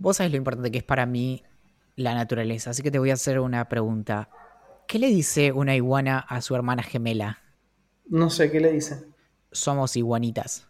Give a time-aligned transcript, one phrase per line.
[0.00, 1.42] Vos sabés lo importante que es para mí
[1.94, 4.30] la naturaleza, así que te voy a hacer una pregunta.
[4.88, 7.42] ¿Qué le dice una iguana a su hermana gemela?
[8.06, 9.04] No sé, ¿qué le dice?
[9.52, 10.69] Somos iguanitas.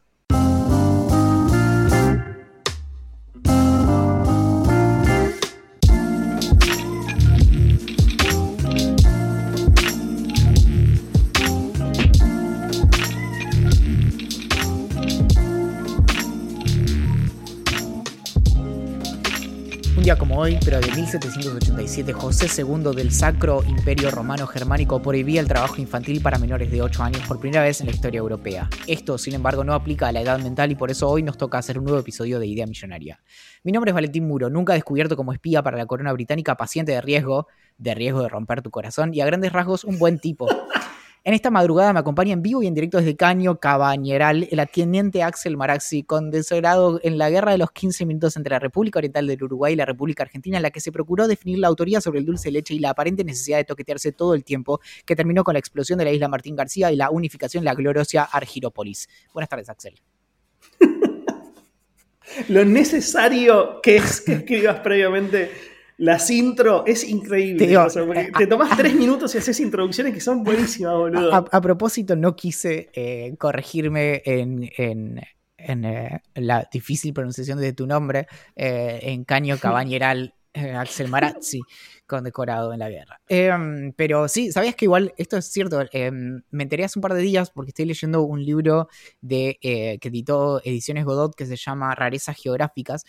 [20.41, 26.23] Hoy, pero de 1787, José II del Sacro Imperio Romano Germánico prohibía el trabajo infantil
[26.23, 28.71] para menores de 8 años por primera vez en la historia europea.
[28.87, 31.59] Esto, sin embargo, no aplica a la edad mental y por eso hoy nos toca
[31.59, 33.21] hacer un nuevo episodio de Idea Millonaria.
[33.65, 37.03] Mi nombre es Valentín Muro, nunca descubierto como espía para la corona británica, paciente de
[37.03, 37.47] riesgo,
[37.77, 40.49] de riesgo de romper tu corazón y a grandes rasgos un buen tipo.
[41.23, 45.23] En esta madrugada me acompaña en vivo y en directo desde Caño Cabañeral el teniente
[45.23, 49.45] Axel Maraxi, condecorado en la guerra de los 15 minutos entre la República Oriental del
[49.45, 52.25] Uruguay y la República Argentina, en la que se procuró definir la autoría sobre el
[52.25, 55.59] dulce leche y la aparente necesidad de toquetearse todo el tiempo, que terminó con la
[55.59, 59.07] explosión de la isla Martín García y la unificación de la gloriosa Argirópolis.
[59.35, 60.01] Buenas tardes, Axel.
[62.49, 65.51] Lo necesario que es que escribas previamente
[66.01, 67.59] las intro es increíble.
[67.59, 70.95] Te digo, o sea, porque te tomás tres minutos y haces introducciones que son buenísimas,
[70.95, 71.33] boludo.
[71.35, 75.21] A, a propósito, no quise eh, corregirme en, en-
[75.59, 78.27] en, eh, la difícil pronunciación de tu nombre,
[78.57, 81.61] eh, en Caño Cabañeral Axel Marazzi,
[82.07, 83.21] condecorado en la guerra.
[83.29, 85.81] Em, pero sí, ¿sabías que igual esto es cierto?
[85.93, 88.89] Em, me enteré hace un par de días porque estoy leyendo un libro
[89.21, 93.05] de, eh, que editó Ediciones Godot que se llama Rarezas Geográficas,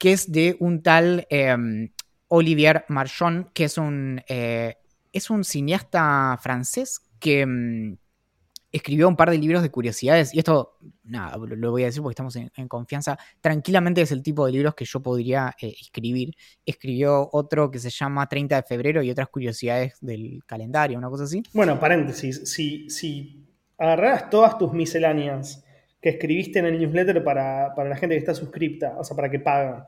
[0.00, 1.90] que es de un tal em,
[2.28, 4.76] Olivier Marchon, que es un, eh,
[5.12, 7.98] es un cineasta francés que mm,
[8.72, 10.34] escribió un par de libros de curiosidades.
[10.34, 13.18] Y esto, nada, lo, voy a decir porque estamos en, en confianza.
[13.42, 16.34] Tranquilamente es el tipo de libros que yo podría eh, escribir.
[16.64, 21.24] Escribió otro que se llama 30 de febrero y otras curiosidades del calendario, una cosa
[21.24, 21.42] así.
[21.52, 22.40] Bueno, paréntesis.
[22.50, 23.46] Si, si
[23.76, 25.62] agarraras todas tus misceláneas
[26.00, 29.30] que escribiste en el newsletter para, para la gente que está suscripta, o sea, para
[29.30, 29.84] que pagan,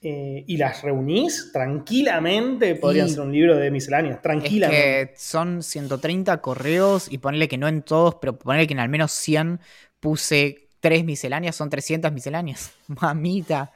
[0.00, 4.16] eh, y las reunís, tranquilamente podrían ser un libro de misceláneas.
[4.16, 5.10] Es Tranquilamente.
[5.10, 8.88] que son 130 correos y ponerle que no en todos, pero ponerle que en al
[8.88, 9.60] menos 100
[10.00, 12.72] puse tres misceláneas, son 300 misceláneas.
[12.88, 13.72] Mamita.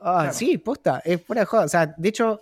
[0.00, 0.32] Ah, Claro.
[0.32, 1.64] Sí, posta, es fuera de joda.
[1.64, 2.40] O sea, de hecho,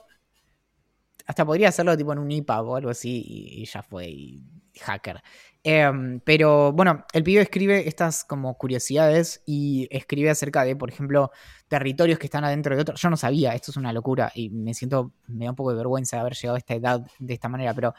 [1.26, 4.42] hasta podría hacerlo tipo en un IPA o algo así y, y ya fue, y
[4.80, 5.22] hacker.
[5.68, 11.32] Em, pero bueno, el pibe escribe estas como curiosidades y escribe acerca de, por ejemplo,
[11.66, 13.00] territorios que están adentro de otros.
[13.00, 15.78] Yo no sabía, esto es una locura y me siento, me da un poco de
[15.78, 17.94] vergüenza de haber llegado a esta edad de esta manera, pero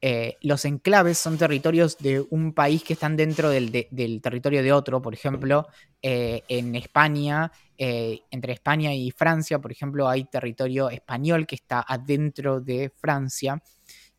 [0.00, 4.62] eh, los enclaves son territorios de un país que están dentro del, de- del territorio
[4.62, 5.00] de otro.
[5.00, 5.68] Por ejemplo,
[6.02, 11.84] eh, en España, eh, entre España y Francia, por ejemplo, hay territorio español que está
[11.86, 13.62] adentro de Francia.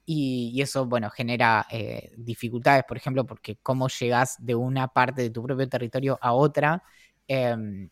[0.06, 5.22] Y, y eso, bueno, genera eh, dificultades, por ejemplo, porque cómo llegas de una parte
[5.24, 6.84] de tu propio territorio a otra
[7.28, 7.90] em,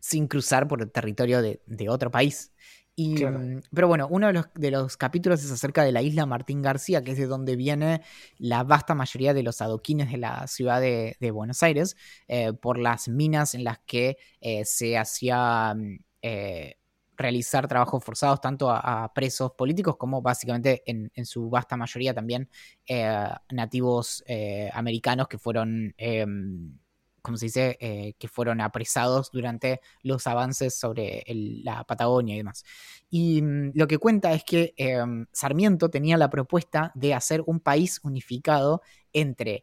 [0.00, 2.52] sin cruzar por el territorio de, de otro país.
[2.94, 3.50] Y, Claro.
[3.56, 6.60] mm, Pero bueno, uno de los, de los capítulos es acerca de la isla Martín
[6.62, 8.02] García, que es de donde viene
[8.38, 11.96] la vasta mayoría de los adoquines de la ciudad de, de Buenos Aires,
[12.28, 16.76] eh, por las minas en las que eh, se hacía mm, eh,
[17.16, 22.48] realizar trabajos forzados tanto a, presos políticos como básicamente en, su vasta mayoría también
[22.86, 26.78] eh, nativos eh, americanos que fueron, em,
[27.20, 32.64] ¿cómo se dice?, Eh, que fueron apresados durante los avances sobre la Patagonia y demás.
[33.10, 37.60] Y mm, lo que cuenta es que em, Sarmiento tenía la propuesta de hacer un
[37.60, 39.62] país unificado entre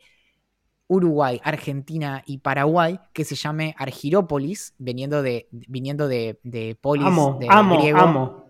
[0.92, 7.38] Uruguay, Argentina y Paraguay que se llame Argirópolis, viniendo de, viniendo de, de polis, amo,
[7.40, 8.46] de amo, griego, amo.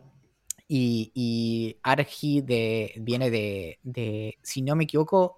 [0.65, 5.37] y, y Argi de, viene de, de, si no me equivoco,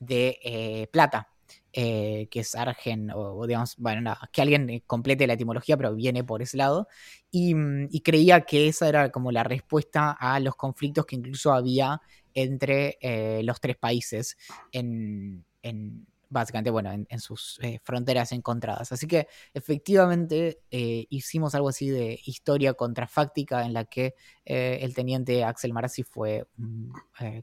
[0.00, 1.28] de eh, plata,
[1.70, 5.76] eh, que es Argen, o, o digamos, bueno, nada, que alguien eh, complete la etimología,
[5.76, 6.88] pero viene por ese lado.
[7.30, 11.52] Y, mm, y creía que esa era como la respuesta a los conflictos que incluso
[11.52, 12.00] había
[12.32, 14.38] entre eh, los tres países
[14.72, 18.92] en, en básicamente, bueno, en, en sus eh, fronteras encontradas.
[18.92, 24.14] Así que efectivamente eh, hicimos algo así de historia contrafáctica en la que
[24.44, 26.90] eh, el teniente Axel Marazzi fue mm,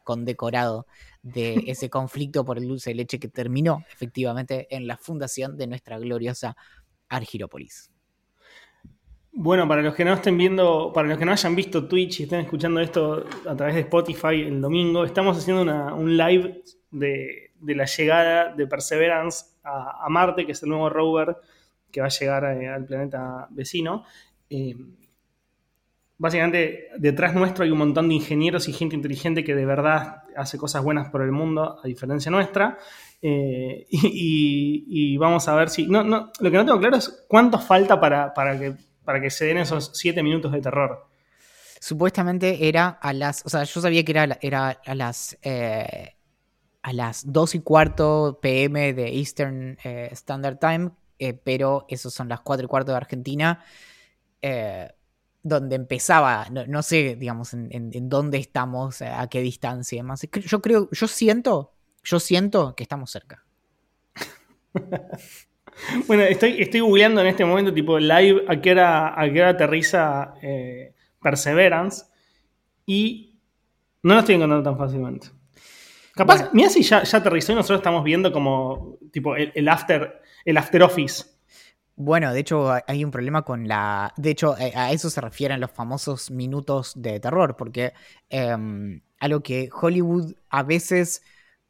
[0.03, 0.85] condecorado
[1.23, 5.67] de ese conflicto por el dulce de leche que terminó efectivamente en la fundación de
[5.67, 6.55] nuestra gloriosa
[7.09, 7.91] Argirópolis.
[9.37, 12.23] Bueno, para los que no estén viendo, para los que no hayan visto Twitch y
[12.23, 16.63] estén escuchando esto a través de Spotify el domingo, estamos haciendo una- un live
[16.99, 21.37] de, la llegada de Perseverance a, Marte, que es el nuevo rover
[21.91, 24.03] que va a llegar eh, al planeta vecino.
[24.49, 24.75] eh,
[26.17, 30.57] básicamente detrás nuestro hay un montón de ingenieros y gente inteligente que de verdad hace
[30.57, 32.77] cosas buenas por el mundo, a diferencia nuestra.
[33.21, 35.87] Eh, y, vamos a ver si.
[35.87, 39.29] No, no, lo que no tengo claro es cuánto falta para, para, que, para que
[39.29, 41.07] se den esos siete minutos de terror.
[41.79, 43.45] Supuestamente era a las.
[43.45, 45.37] O sea, yo sabía que era, era a las.
[46.85, 50.91] A las 2 y cuarto pm de Eastern eh, Standard Time,
[51.43, 53.63] pero esos son las 4 y cuarto de Argentina
[55.41, 60.27] donde empezaba, no, sé, digamos, en, dónde estamos, a qué distancia y demás.
[60.31, 61.71] Yo creo, yo siento,
[62.03, 63.45] yo siento que estamos cerca.
[66.07, 69.49] bueno, estoy, estoy googleando en este momento, tipo, live, a qué hora, a qué hora
[69.51, 72.05] aterriza eh, Perseverance
[72.87, 73.39] y
[74.01, 75.27] no lo estoy encontrando tan fácilmente.
[76.15, 80.81] Capaz, mira si ya, aterrizó y nosotros estamos viendo como, tipo, el after, el after
[80.81, 81.25] office.
[81.97, 84.13] Bueno, de hecho hay un problema con la...
[84.15, 87.93] De hecho, eh, a eso se refieren los famosos minutos de terror, porque
[88.29, 91.21] em, algo que Hollywood a veces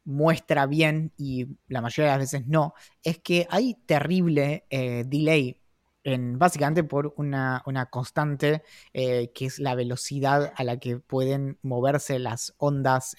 [0.04, 5.60] muestra bien y la mayoría de las veces no, es que hay terrible eh, delay
[6.04, 8.62] en, básicamente por una, constante
[8.92, 13.16] eh, que es la velocidad a la que pueden moverse las ondas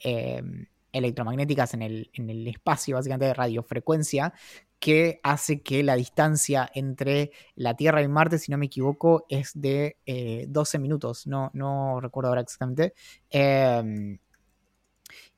[0.00, 4.32] em, electromagnéticas en el, en el, espacio, básicamente de radiofrecuencia,
[4.78, 9.52] que hace que la distancia entre la Tierra y Marte, si no me equivoco, es
[9.54, 9.96] de
[10.48, 11.26] 12 eh, minutos.
[11.26, 12.94] No, no recuerdo ahora exactamente.
[13.30, 14.18] Em,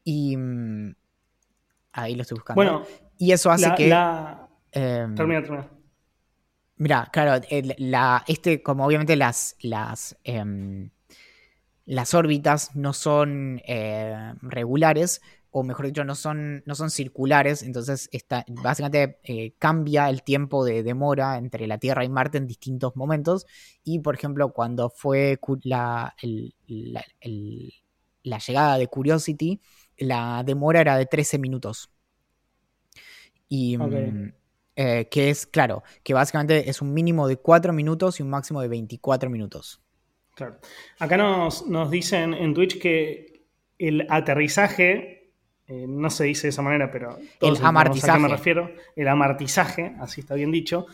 [0.05, 0.95] y mm,
[1.93, 2.57] ahí lo estoy buscando.
[2.57, 2.83] Bueno,
[3.19, 3.87] y eso hace que.
[4.73, 5.69] Em, termina, termina.
[6.77, 7.45] Mira, claro,
[7.77, 10.17] la, este, como obviamente las, las,
[11.91, 18.09] las órbitas no son eh, regulares, o mejor dicho, no son, no son circulares, entonces
[18.13, 22.95] está, básicamente eh, cambia el tiempo de demora entre la Tierra y Marte en distintos
[22.95, 23.45] momentos.
[23.83, 26.15] Y por ejemplo, cuando fue la,
[26.69, 29.61] la, llegada de Curiosity,
[29.99, 31.91] la demora era de 13 minutos.
[33.49, 34.33] Y mm,
[34.77, 38.61] eh, que es, claro, que básicamente es un mínimo de 4 minutos y un máximo
[38.61, 39.81] de 24 minutos.
[40.41, 40.59] Claro.
[40.99, 43.45] Acá nos, nos dicen en Twitch que
[43.77, 45.35] el aterrizaje
[45.67, 48.11] eh, no se dice de esa manera, pero el amartizaje.
[48.11, 50.87] a qué me refiero, el amartizaje, así está bien dicho,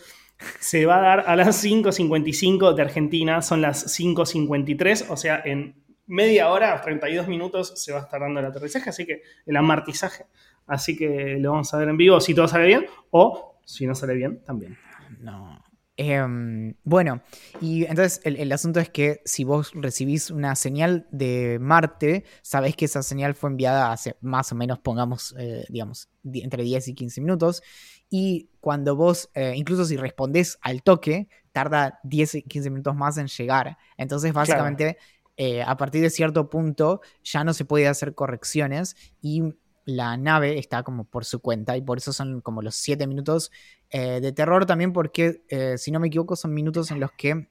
[0.58, 5.82] se va a dar a las 5.55 de Argentina, son las 5.53, o sea, en
[6.06, 10.26] media hora, 32 minutos, se va a estar dando el aterrizaje, así que el amartizaje.
[10.66, 13.94] Así que lo vamos a ver en vivo si todo sale bien, o si no
[13.94, 14.76] sale bien, también.
[15.20, 15.64] No.
[15.98, 17.22] Em, bueno,
[17.60, 22.84] y entonces el, asunto es que si vos recibís una señal de Marte, sabés que
[22.84, 27.20] esa señal fue enviada hace más o menos, pongamos, eh, digamos, entre 10 y 15
[27.22, 27.62] minutos.
[28.10, 33.16] Y cuando vos, eh, incluso si respondés al toque, tarda 10 y 15 minutos más
[33.16, 33.78] en llegar.
[33.96, 34.98] Entonces, básicamente,
[35.38, 39.54] eh, a partir de cierto punto, ya no se puede hacer correcciones y
[39.86, 43.52] la nave está como por su cuenta y por eso son como los 7 minutos
[43.88, 47.48] eh, de terror también porque, eh, si no me equivoco, son minutos en los que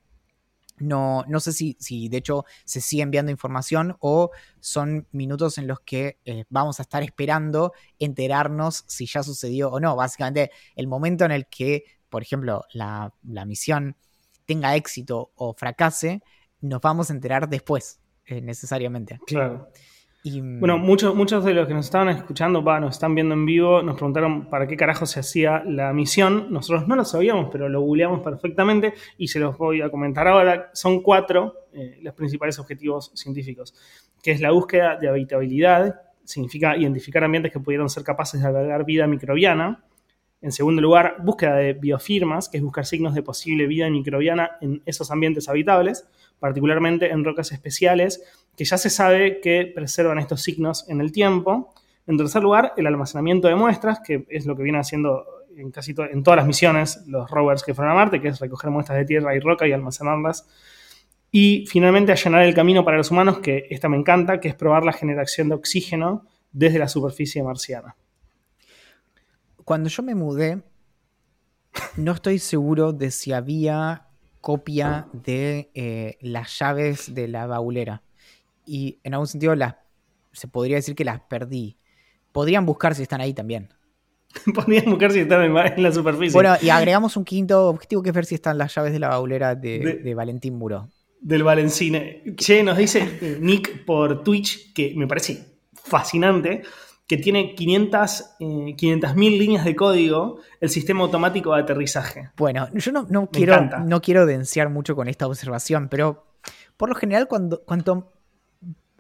[0.78, 5.68] no, no sé si, si, de hecho se sigue enviando información o son minutos en
[5.68, 9.96] los que eh, vamos a estar esperando enterarnos si ya sucedió o no.
[9.96, 13.96] Básicamente, el momento en el que, por ejemplo, la, la misión
[14.46, 16.22] tenga éxito o fracase,
[16.60, 19.18] nos vamos a enterar después, necesariamente.
[19.26, 19.70] Claro.
[20.60, 23.96] Bueno, muchos, muchos de los que nos estaban escuchando, nos están viendo en vivo, nos
[23.96, 26.48] preguntaron para qué carajo se hacía la misión.
[26.50, 30.72] Nosotros no lo sabíamos, pero lo googleamos perfectamente y se los voy a comentar ahora.
[30.74, 33.76] Son cuatro eh, los principales objetivos científicos,
[34.24, 38.84] que es la búsqueda de habitabilidad, significa identificar ambientes que pudieron ser capaces de albergar
[38.84, 39.84] vida microbiana.
[40.46, 44.80] En segundo lugar, búsqueda de biofirmas, que es buscar signos de posible vida microbiana en
[44.86, 48.22] esos ambientes habitables, particularmente en rocas especiales
[48.56, 51.74] que ya se sabe que preservan estos signos en el tiempo.
[52.06, 55.26] En tercer lugar, el almacenamiento de muestras, que es lo que viene haciendo
[55.58, 58.70] en casi en todas las misiones los rovers que fueron a Marte, que es recoger
[58.70, 60.48] muestras de tierra y roca y almacenarlas.
[61.32, 64.86] Y finalmente allanar el camino para los humanos, que esta me encanta, que es probar
[64.86, 67.96] la generación de oxígeno desde la superficie marciana.
[69.66, 70.62] Cuando yo me mudé,
[71.98, 74.06] no estoy seguro de si había
[74.40, 78.04] copia de eh, las llaves de la baulera
[78.64, 79.76] y en algún sentido las,
[80.34, 81.78] se podría decir que las perdí.
[82.32, 83.70] Podrían buscar si están ahí también.
[84.54, 86.34] Podrían buscar si están en, la superficie.
[86.34, 89.10] Bueno, y agregamos un quinto objetivo que es ver si están las llaves de la
[89.10, 90.90] baulera de, Valentín Muro.
[91.20, 92.22] Del Valencine.
[92.36, 96.62] Che, nos dice Nick por Twitch, que me parece fascinante,
[97.08, 98.46] que tiene 500 eh,
[98.76, 102.32] 500.000 líneas de código el sistema automático de aterrizaje.
[102.36, 103.80] Bueno, yo no, no quiero, encanta.
[103.80, 106.26] no quiero densear mucho con esta observación, pero
[106.78, 108.12] por lo general, cuando, cuanto.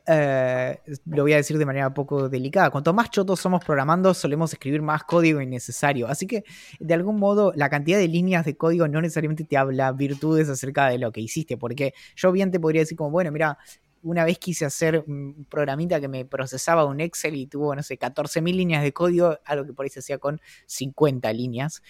[0.07, 2.69] eh, lo voy a decir de manera poco delicada.
[2.69, 6.07] Cuanto más chotos somos programando, solemos escribir más código innecesario.
[6.07, 6.43] Así que,
[6.79, 10.88] de algún modo, la cantidad de líneas de código no necesariamente te habla virtudes acerca
[10.89, 11.57] de lo que hiciste.
[11.57, 13.57] Porque yo bien te podría decir, como, bueno, mira,
[14.05, 17.97] una vez quise hacer un programita que me procesaba un Excel y tuvo, no sé,
[17.97, 21.81] 14.000 líneas de código, algo que por ahí se hacía con 50 líneas.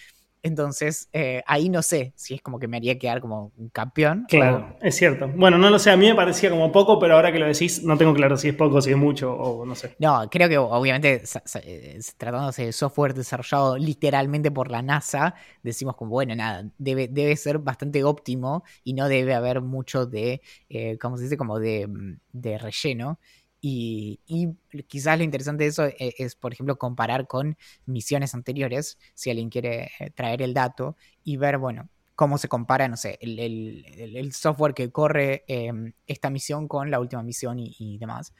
[0.42, 4.26] Entonces, eh, ahí no sé si es como que me haría quedar como un campeón.
[4.28, 5.28] Claro, es cierto.
[5.34, 7.82] Bueno, no lo sé, a mí me parecía como poco, pero ahora que lo decís,
[7.82, 9.96] no tengo claro si es poco, si es mucho o no sé.
[9.98, 11.22] No, creo que obviamente
[11.62, 17.36] eh, tratándose de software desarrollado literalmente por la NASA, decimos como, bueno, nada, debe, debe
[17.36, 21.36] ser bastante óptimo y no debe haber mucho de, eh, ¿cómo se dice?
[21.36, 23.18] Como de, mm, de relleno.
[23.60, 24.54] Y, y
[24.86, 29.50] quizás lo interesante de eso e- es, por ejemplo, comparar con misiones anteriores, si alguien
[29.50, 34.74] quiere eh, traer el dato y ver, bueno, cómo se compara, no sé, el, software
[34.74, 35.72] que corre eh,
[36.06, 38.32] esta misión con la última misión y, y demás.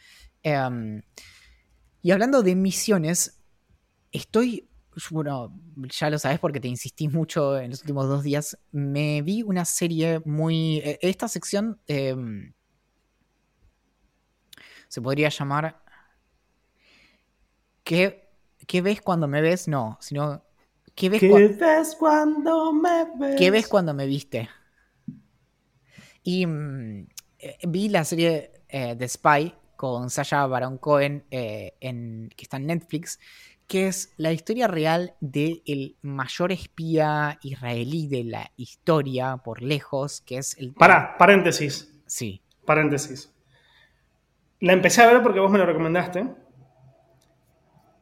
[0.42, 1.02] Em,
[2.02, 3.40] y hablando de misiones,
[4.12, 4.70] estoy,
[5.10, 5.54] bueno,
[5.98, 9.66] ya lo sabes porque te insistí mucho en los últimos dos días, me vi una
[9.66, 10.78] serie muy...
[10.78, 12.54] eh, Esta sección em,
[14.88, 15.82] se podría llamar...
[17.84, 18.28] ¿Qué,
[18.66, 19.68] ¿Qué ves cuando me ves?
[19.68, 20.42] No, sino...
[20.94, 23.36] ¿Qué ves, ¿Qué ves cuando me ves?
[23.36, 24.48] ¿Qué ves cuando me viste?
[26.22, 27.06] Y mm,
[27.38, 32.56] eh, vi la serie eh, The Spy con Sasha Baron Cohen, eh, en, que está
[32.56, 33.20] en Netflix,
[33.66, 40.38] que es la historia real del mayor espía israelí de la historia, por lejos, que
[40.38, 40.72] es el...
[40.72, 42.42] Pará, paréntesis, Sí.
[42.64, 43.32] paréntesis.
[44.60, 46.26] La empecé a ver porque vos me lo recomendaste.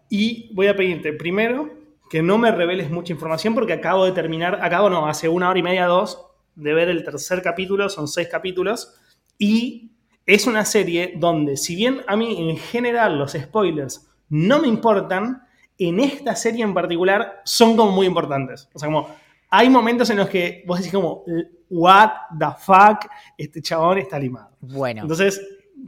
[0.09, 1.71] Y voy a pedirte primero
[2.11, 5.59] que no me reveles mucha información porque acabo de terminar, acabo no, hace una hora
[5.59, 8.95] y media, dos, de ver el tercer capítulo, son seis capítulos,
[9.39, 9.91] y
[10.27, 15.43] es una serie donde, si bien a mí en general los spoilers no me importan,
[15.77, 18.69] en esta serie en particular son como muy importantes.
[18.73, 19.09] O sea, como
[19.51, 21.25] hay momentos en los que vos decís como,
[21.69, 24.51] what the fuck, este chabón está limado.
[24.61, 25.41] Bueno, Entonces,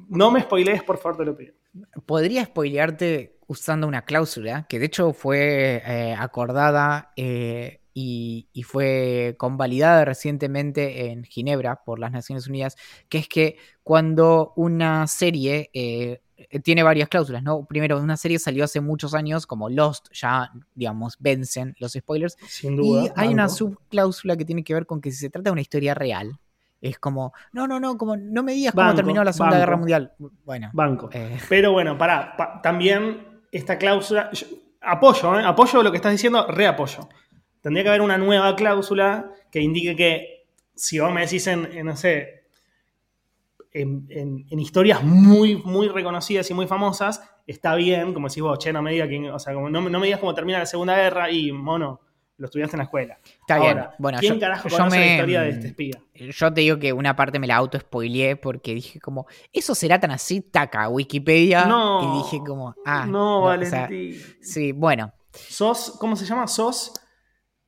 [0.09, 1.55] no me spoilees, por favor, te lo pido.
[2.07, 9.37] podría spoilearte usando una cláusula que de hecho fue eh, acordada eh, y, y fue
[9.39, 12.77] convalidada recientemente en Ginebra por las Naciones Unidas,
[13.09, 16.21] que es que cuando una serie eh,
[16.63, 17.65] tiene varias cláusulas, ¿no?
[17.65, 22.77] Primero, una serie salió hace muchos años, como Lost, ya, digamos, vencen los spoilers, Sin
[22.77, 23.05] duda.
[23.05, 25.63] y hay una subcláusula que tiene que ver con que si se trata de una
[25.63, 26.39] historia real,
[26.81, 29.61] es como, no, no, no, como no me digas cómo terminó la Segunda banco.
[29.67, 30.13] Guerra Mundial.
[30.45, 31.09] Bueno, Banco.
[31.13, 34.47] eh, Pero bueno, pará, pa- también esta cláusula, yo-
[34.83, 35.45] apoyo, ¿eh?
[35.45, 37.09] apoyo lo que estás diciendo, reapoyo.
[37.61, 41.87] Tendría que haber una nueva cláusula que indique que si vos me decís en, en,
[41.87, 42.45] no sé,
[43.73, 48.59] en, en- en historias muy, muy reconocidas y muy famosas, está bien, como decís vos,
[48.59, 50.97] che, no me digas, o sea, como no, no me digas cómo termina la Segunda
[50.97, 52.01] Guerra y, mono,
[52.39, 53.19] lo estudiaste en la escuela.
[53.41, 53.81] está bien.
[53.99, 55.99] Bueno, ¿quién yo, carajo yo conoce me, la historia de este espía?
[56.15, 60.11] Yo te digo que una parte me la auto-spoileé porque dije como, ¿eso será tan
[60.11, 60.41] así?
[60.43, 61.65] Taca, Wikipedia.
[61.67, 62.03] No.
[62.03, 63.07] Y dije como, ah.
[63.07, 64.21] no, o sea, Valentín.
[64.43, 65.13] sí, bueno.
[65.33, 66.47] Sos, ¿cómo se llama?
[66.47, 66.93] Sos.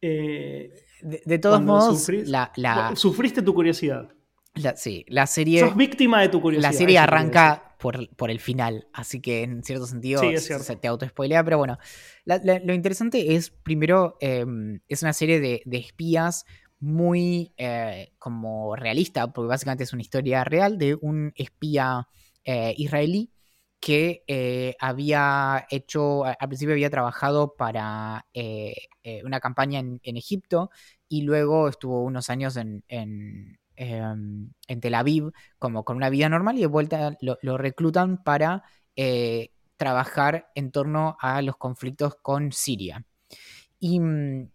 [0.01, 0.71] eh,
[1.03, 4.09] De, de todos modos, sufrís- la, la, Sufriste tu curiosidad.
[4.55, 6.71] la- sí, la serie, Sos víctima de tu curiosidad.
[6.73, 10.89] la serie arranca por, por el final, así que en cierto sentido Sí, se- te
[10.89, 11.79] auto-spoilea, pero bueno,
[12.25, 14.45] la- la- lo interesante es, primero, eh,
[14.89, 16.45] es una serie de, de espías
[16.81, 22.09] muy eh, como realista, porque básicamente es una historia real de un espía
[22.45, 23.33] eh, israelí
[23.81, 30.17] que eh, había hecho, al principio había trabajado para eh, eh, una campaña en, en
[30.17, 30.71] Egipto
[31.09, 36.29] y luego estuvo unos años en, en, em, en Tel Aviv como con una vida
[36.29, 38.65] normal y de vuelta lo, reclutan para
[38.97, 43.05] eh, trabajar en torno a los conflictos con Siria.
[43.79, 44.51] Y mm,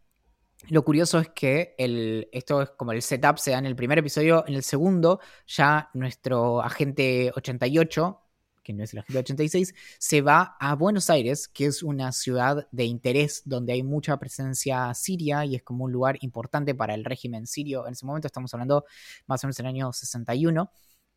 [0.69, 3.99] lo curioso es que el, esto es como el setup se da en el primer
[3.99, 8.22] episodio, en el segundo ya nuestro agente 88,
[8.63, 12.67] que no es el agente 86, se va a Buenos Aires, que es una ciudad
[12.71, 17.05] de interés donde hay mucha presencia siria y es como un lugar importante para el
[17.05, 17.85] régimen sirio.
[17.85, 18.85] En ese momento estamos hablando
[19.27, 20.71] más o menos en el año 61.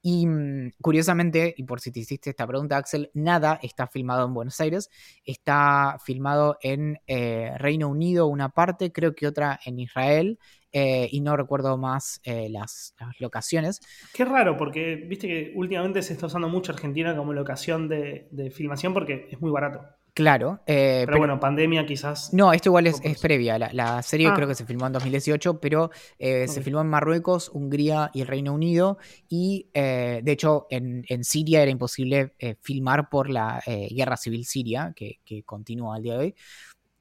[0.08, 4.34] Y mm, curiosamente, y por si te hiciste esta pregunta, Axel, nada está filmado en
[4.34, 4.88] Buenos Aires.
[5.24, 10.38] Está filmado en eh, Reino Unido una parte, creo que otra en Israel,
[10.70, 13.80] eh, y no recuerdo más eh, las, locaciones.
[14.14, 18.94] Qué raro, porque viste que últimamente se está usando mucho Argentina como locación de filmación
[18.94, 19.80] porque es muy barato.
[20.16, 20.60] Claro.
[20.66, 22.32] Eh, pero, bueno, pandemia quizás.
[22.32, 23.58] No, esto igual es, previa.
[23.58, 24.32] La, serie ah.
[24.34, 28.26] creo que se filmó en 2018, pero eh, se filmó en Marruecos, Hungría y el
[28.26, 28.96] Reino Unido.
[29.28, 32.32] Y de hecho, en, Siria era imposible
[32.62, 36.34] filmar por la guerra civil siria, que, que continúa al día de hoy.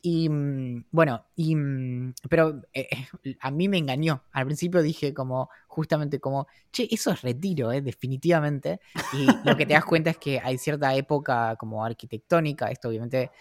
[0.08, 2.88] Y mm, bueno, y, mm, pero eh,
[3.24, 4.24] eh, a mí me engañó.
[4.34, 8.82] Al principio dije como, justamente como, che, eso es retiro, eh, definitivamente.
[9.14, 13.32] Y lo que te das cuenta es que hay cierta época como arquitectónica, esto obviamente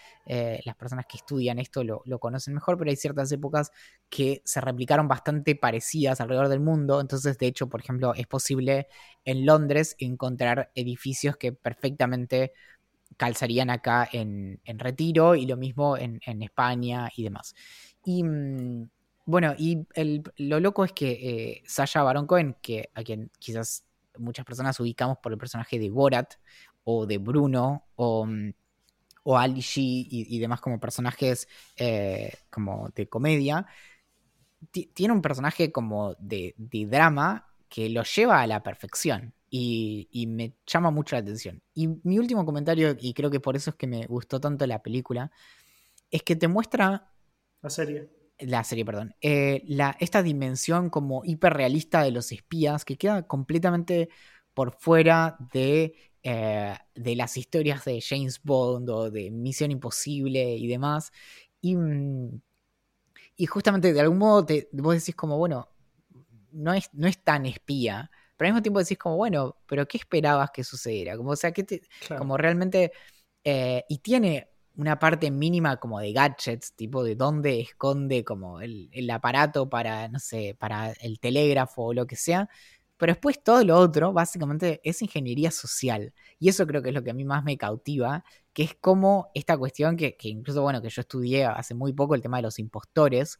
[0.65, 3.71] las personas que estudian esto lo, lo, conocen mejor, pero hay ciertas épocas
[4.09, 6.99] que se replicaron bastante parecidas alrededor del mundo.
[6.99, 8.87] Entonces, de hecho, por ejemplo, es posible
[9.23, 12.53] en Londres encontrar edificios que perfectamente
[13.17, 17.55] calzarían acá en, Retiro y lo mismo en, España y demás.
[18.03, 18.89] Y mm,
[19.25, 19.85] bueno, y
[20.37, 23.85] lo loco es que eh, Sasha Baron Cohen, que a quien quizás
[24.17, 26.35] muchas personas ubicamos por el personaje de Borat
[26.83, 28.53] o de Bruno o, mm,
[29.23, 33.65] o Ali G y, demás como personajes eh, como de comedia,
[34.71, 40.53] tiene un personaje como de, de drama que lo lleva a la perfección y, me
[40.65, 41.61] llama mucho la atención.
[41.73, 44.81] Y mi último comentario, y creo que por eso es que me gustó tanto la
[44.81, 45.31] película,
[46.11, 47.11] es que te muestra...
[47.61, 48.09] La serie.
[48.39, 49.15] La serie, perdón.
[49.21, 54.09] Eh, la, esta dimensión como hiperrealista de los espías que queda completamente
[54.53, 60.67] por fuera de, eh, de las historias de James Bond o de Misión Imposible y
[60.67, 61.11] demás.
[61.61, 62.41] Y, mm,
[63.37, 65.69] y justamente de algún modo te, vos decís como, bueno,
[66.51, 69.97] no es, no es tan espía, pero al mismo tiempo decís como, bueno, pero ¿qué
[69.97, 71.17] esperabas que sucediera?
[71.17, 71.81] Como, o sea, que te,
[72.17, 72.91] como realmente...
[73.43, 79.09] Eh, y tiene una parte mínima como de gadgets, tipo de dónde esconde como el,
[79.11, 82.49] aparato para, no sé, para el telégrafo o lo que sea.
[82.97, 86.13] Pero después todo lo otro, básicamente, es ingeniería social.
[86.39, 88.23] Y eso creo que es lo que a mí más me cautiva,
[88.53, 92.15] que es como esta cuestión que, que incluso, bueno, que yo estudié hace muy poco,
[92.15, 93.39] el tema de los impostores.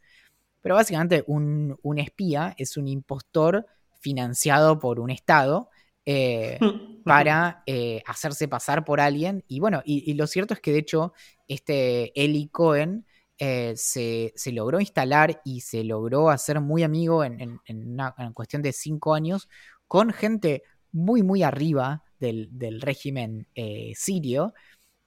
[0.62, 3.66] Pero básicamente un, un espía es un impostor
[4.06, 5.72] financiado por un Estado
[6.06, 6.60] eh,
[7.04, 9.44] para eh, hacerse pasar por alguien.
[9.48, 11.14] Y bueno, y, lo cierto es que de hecho
[11.48, 13.08] este Eli Cohen
[13.40, 19.16] eh, se, logró instalar y se logró hacer muy amigo en, una cuestión de cinco
[19.16, 19.50] años
[19.88, 23.48] con gente muy, muy arriba del, régimen
[23.96, 24.54] sirio.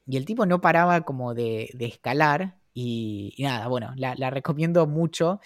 [0.07, 2.59] Y el tipo no paraba como de, escalar.
[2.75, 5.41] Y, nada, bueno, la, la recomiendo mucho.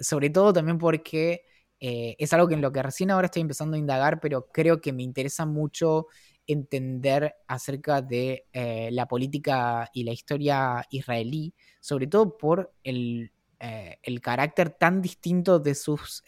[0.00, 1.42] sobre todo también porque
[1.80, 4.80] eh, es algo que en lo que recién ahora estoy empezando a indagar, pero creo
[4.80, 6.06] que me interesa mucho
[6.46, 13.98] entender acerca de eh, la política y la historia israelí, sobre todo por el, eh,
[14.22, 16.22] carácter tan distinto de sus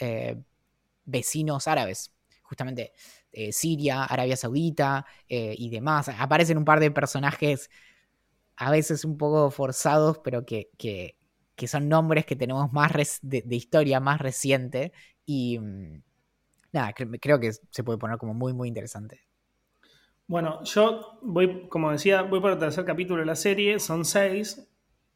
[1.05, 2.93] vecinos árabes, justamente
[3.51, 6.09] Siria, Arabia Saudita y demás.
[6.09, 7.71] Aparecen un par de personajes
[8.57, 10.71] a veces un poco forzados, pero que,
[11.67, 14.93] son nombres que tenemos más de, historia más reciente
[15.29, 16.03] y mm,
[16.73, 19.21] nada, creo que se puede poner como muy, muy interesante.
[20.27, 24.67] Bueno, yo voy, como decía, voy por el tercer capítulo de la serie, son seis.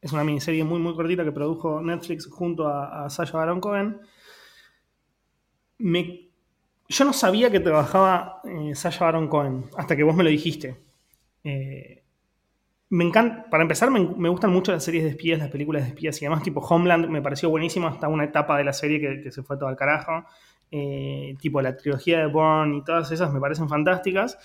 [0.02, 4.00] Es una miniserie muy, muy cortita que produjo Netflix junto a, Sasha Baron Cohen.
[5.78, 6.28] Me,
[6.88, 10.78] yo no sabía que trabajaba eh, Sasha Baron Cohen hasta que vos me lo dijiste.
[11.42, 12.01] Eh,
[12.92, 16.20] me encanta, para empezar, me, gustan mucho las series de espías, las películas de espías
[16.20, 19.42] y demás, tipo Homeland me pareció buenísimo hasta una etapa de la serie que, se
[19.42, 20.26] fue todo al carajo,
[20.70, 24.38] eh, tipo la trilogía de Bourne y todas esas me parecen fantásticas.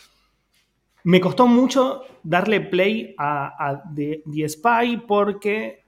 [1.03, 5.83] Me costó mucho darle play a, The, Spy porque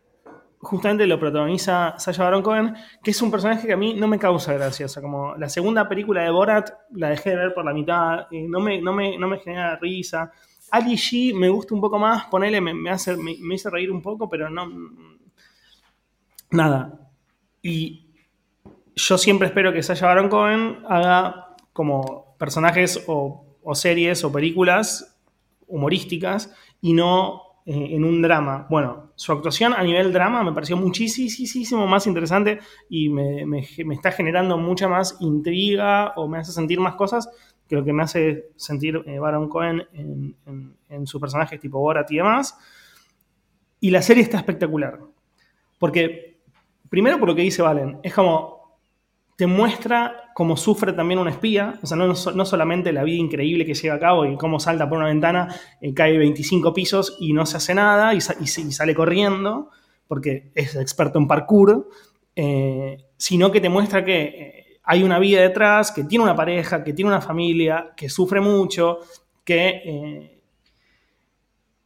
[0.58, 4.20] justamente lo protagoniza Sasha Baron Cohen, que es un personaje que a mí no me
[4.20, 4.86] causa gracia.
[4.86, 8.28] O sea, como la segunda película de Borat la dejé de ver por la mitad,
[8.32, 10.34] eh, no, me, no, me, no me genera risa.
[10.72, 14.30] Ali G me gusta un poco más, ponele, me, hace, me, hizo reír un poco,
[14.30, 14.70] pero no.
[16.52, 17.12] Nada.
[17.62, 18.08] Y
[18.96, 25.16] yo siempre espero que Sasha Baron Cohen haga como personajes o, series o películas
[25.68, 26.52] humorísticas
[26.82, 28.66] y no eh, en un drama.
[28.70, 33.60] Bueno, su actuación a nivel drama me pareció muchísimo más interesante y me, me,
[33.94, 37.30] está generando mucha más intriga o me hace sentir más cosas
[37.70, 40.36] que lo que me hace sentir eh, Baron Cohen en,
[40.90, 42.58] en, su personaje tipo Borat y demás.
[43.80, 45.00] Y la serie está espectacular.
[45.78, 46.40] Porque,
[46.90, 48.60] primero por lo que dice Valen, es como
[49.36, 53.66] te muestra cómo sufre también un espía, o sea, no, no, solamente la vida increíble
[53.66, 57.32] que lleva a cabo y cómo salta por una ventana, eh, cae 25 pisos y
[57.32, 59.70] no se hace nada y, sale corriendo,
[60.08, 61.88] porque es experto en parkour,
[62.36, 66.94] eh, sino que te muestra que hay una vida detrás, que tiene una pareja, que
[66.94, 68.98] tiene una familia, que sufre mucho,
[69.44, 70.39] que, eh,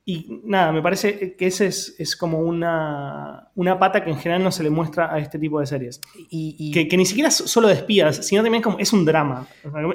[0.06, 4.44] y nada, me parece que ese es, es como una, una, pata que en general
[4.44, 6.02] no se le muestra a este tipo de series.
[6.30, 9.06] Y, y que, que, ni siquiera es solo de espías, sino también como es un
[9.06, 9.48] drama.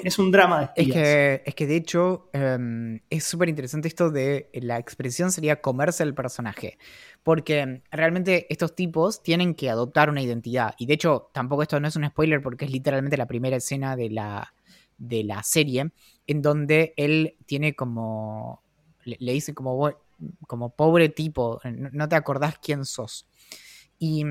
[0.03, 0.87] Es un drama de espías.
[0.87, 5.61] Es que, es que de hecho um, es súper interesante esto de la expresión sería
[5.61, 6.79] comerse el personaje.
[7.21, 10.73] Porque realmente estos tipos tienen que adoptar una identidad.
[10.79, 13.95] Y de hecho, tampoco esto no es un spoiler porque es literalmente la primera escena
[13.95, 14.55] de la,
[14.97, 15.91] de la serie
[16.25, 18.63] en donde él tiene como
[19.09, 19.91] le, le como,
[20.47, 23.27] como pobre tipo, no te acordás quién sos.
[23.97, 24.23] Y,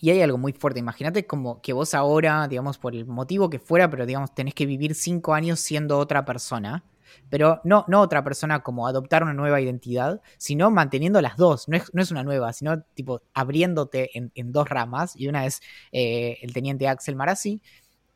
[0.00, 3.58] y hay algo muy fuerte, imagínate como que vos ahora, digamos, por el motivo que
[3.58, 6.84] fuera, pero digamos, tenés que vivir cinco años siendo otra persona.
[7.28, 11.68] Pero no, no otra persona como adoptar una nueva identidad, sino manteniendo las dos.
[11.68, 15.14] No es, no es una nueva, sino tipo abriéndote en, en dos ramas.
[15.14, 15.60] Y una es
[15.92, 17.60] eh, el teniente Axel Marazzi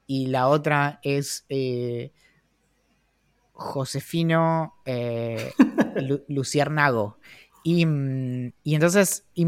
[0.06, 2.12] y la otra es eh,
[3.56, 5.52] Josefino eh,
[5.96, 7.18] Lu Luciernago.
[7.64, 7.84] Y,
[8.62, 9.44] y, entonces, y,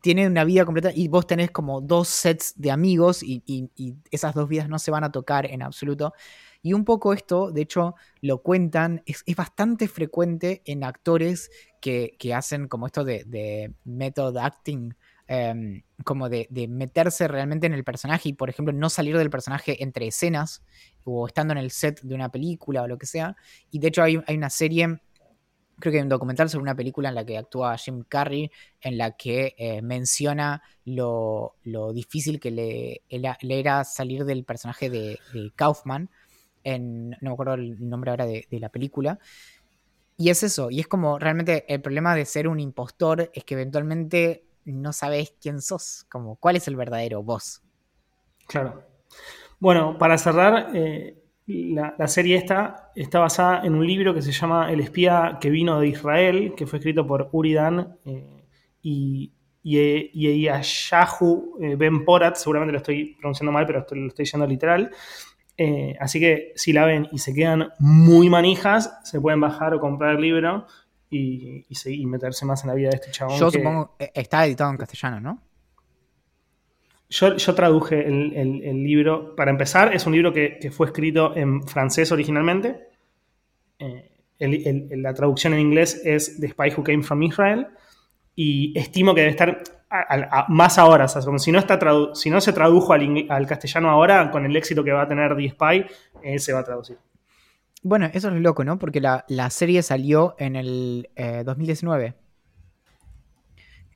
[0.00, 4.34] tiene una vida completa, y vos tenés como dos sets de amigos, y, y, esas
[4.34, 6.14] dos vidas no se van a tocar en absoluto.
[6.62, 12.16] Y un poco esto, de hecho, lo cuentan, es, es bastante frecuente en actores que,
[12.18, 14.92] que hacen como esto de, de method acting,
[15.28, 19.82] um, como de, meterse realmente en el personaje y, por ejemplo, no salir del personaje
[19.82, 20.62] entre escenas
[21.04, 23.36] o estando en el set de una película o lo que sea.
[23.70, 25.00] Y de hecho hay, una serie
[25.78, 28.98] creo que hay un documental sobre una película en la que actúa Jim Carrey, en
[28.98, 31.56] la que eh, menciona lo,
[31.92, 35.18] difícil que le, era salir del personaje de,
[35.56, 36.08] Kaufman,
[36.64, 39.18] no me acuerdo el nombre ahora de, de, la película.
[40.16, 43.54] Y es eso, y es como realmente el problema de ser un impostor es que
[43.54, 47.62] eventualmente no sabes quién sos, como cuál es el verdadero vos.
[48.46, 48.82] Claro.
[49.58, 54.72] Bueno, para cerrar, eh, la, la, serie está basada en un libro que se llama
[54.72, 58.44] El espía que vino de Israel, que fue escrito por Uridan eh,
[58.82, 64.46] y, y, Yashahu eh, Ben Porat, seguramente lo estoy pronunciando mal, pero lo estoy diciendo
[64.46, 64.90] literal.
[65.56, 69.80] Eh, así que si la ven y se quedan muy manijas, se pueden bajar o
[69.80, 70.66] comprar el libro
[71.12, 73.38] y, y, seguir, y meterse más en la vida de este chabón.
[73.38, 73.58] Yo que...
[73.58, 75.42] supongo, está editado en castellano, ¿no?
[77.10, 79.36] Yo, yo, traduje el, el, el, libro.
[79.36, 82.88] Para empezar, es un libro que, que fue escrito en francés originalmente.
[83.78, 87.66] Eh, el, la traducción en inglés es The Spy Who Came from Israel.
[88.34, 91.04] Y estimo que debe estar a, a, a, más ahora.
[91.04, 91.78] O sea, como si no, está
[92.14, 95.36] si no se tradujo al, al, castellano ahora, con el éxito que va a tener
[95.36, 95.84] The Spy,
[96.22, 96.96] eh, se va a traducir.
[97.82, 98.78] Bueno, eso es loco, ¿no?
[98.78, 102.14] Porque la, la serie salió en el eh, 2019.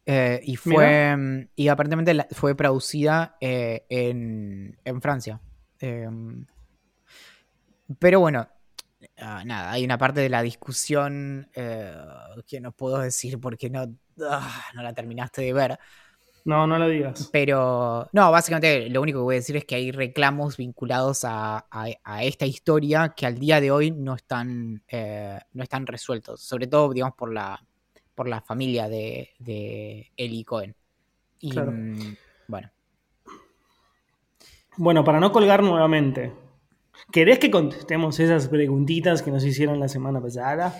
[0.06, 1.16] Eh, y fue.
[1.16, 1.48] Mira.
[1.56, 5.40] Y aparentemente la, fue producida eh, en, en, Francia.
[5.80, 6.08] Eh,
[7.98, 8.48] pero bueno,
[9.18, 11.94] uh, nada, hay una parte de la discusión eh,
[12.46, 13.94] que no puedo decir porque no, uh,
[14.74, 15.78] no la terminaste de ver.
[16.46, 17.28] No, no lo digas.
[17.32, 21.66] Pero, no, básicamente lo único que voy a decir es que hay reclamos vinculados a,
[21.68, 26.40] a, a esta historia que al día de hoy no están, eh, no están resueltos.
[26.40, 27.60] Sobre todo, digamos, por la,
[28.14, 30.76] por la familia de, de Eli Cohen.
[31.40, 31.72] Y claro.
[31.72, 32.14] mmm,
[32.46, 32.70] bueno.
[34.76, 36.32] Bueno, para no colgar nuevamente,
[37.10, 40.78] ¿querés que contestemos esas preguntitas que nos hicieron la semana pasada?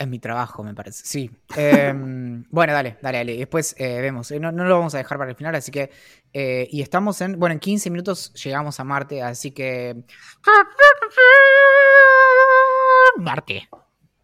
[0.00, 1.04] Es mi trabajo, me parece.
[1.04, 1.30] Sí.
[1.54, 1.92] Eh,
[2.50, 3.36] bueno, dale, dale, dale.
[3.36, 4.30] Después eh, vemos.
[4.30, 5.90] No, no, lo vamos a dejar para el final, así que.
[6.32, 7.38] Eh, y estamos en.
[7.38, 10.02] Bueno, en 15 minutos llegamos a Marte, así que.
[13.18, 13.68] Marte.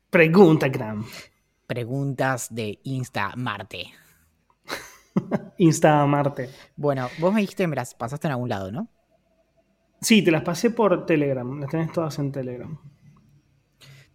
[0.09, 1.05] Pregunta, Gram.
[1.67, 3.93] Preguntas de Insta Marte.
[5.59, 6.49] Insta Marte.
[6.75, 8.89] Bueno, vos me dijiste que me las pasaste en algún lado, ¿no?
[10.01, 11.61] Sí, te las pasé por Telegram.
[11.61, 12.79] Las tenés todas en Telegram.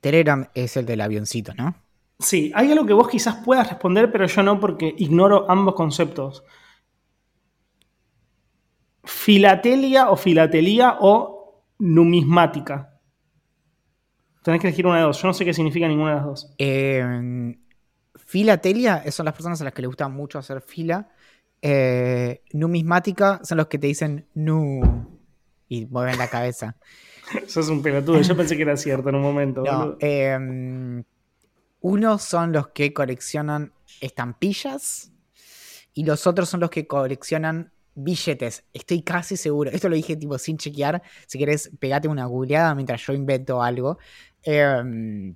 [0.01, 1.75] Telegram es el del avioncito, ¿no?
[2.19, 6.43] Sí, hay algo que vos quizás puedas responder, pero yo no porque ignoro ambos conceptos.
[9.03, 12.99] Filatelia o filatelía o numismática.
[14.43, 15.21] Tenés que elegir una de dos.
[15.21, 16.53] Yo no sé qué significa ninguna de las dos.
[16.57, 17.57] Eh,
[18.15, 21.09] filatelia son las personas a las que les gusta mucho hacer fila.
[21.61, 24.81] Eh, numismática son los que te dicen nu
[25.67, 26.75] y mueven la cabeza.
[27.45, 28.21] Eso es un pelotudo.
[28.21, 29.63] Yo pensé que era cierto en un momento.
[29.63, 31.03] No, eh,
[31.81, 35.11] unos son los que coleccionan estampillas
[35.93, 38.63] y los otros son los que coleccionan billetes.
[38.73, 39.71] Estoy casi seguro.
[39.71, 41.01] Esto lo dije tipo sin chequear.
[41.27, 43.97] Si querés, pegate una googleada mientras yo invento algo.
[44.43, 45.33] Eh,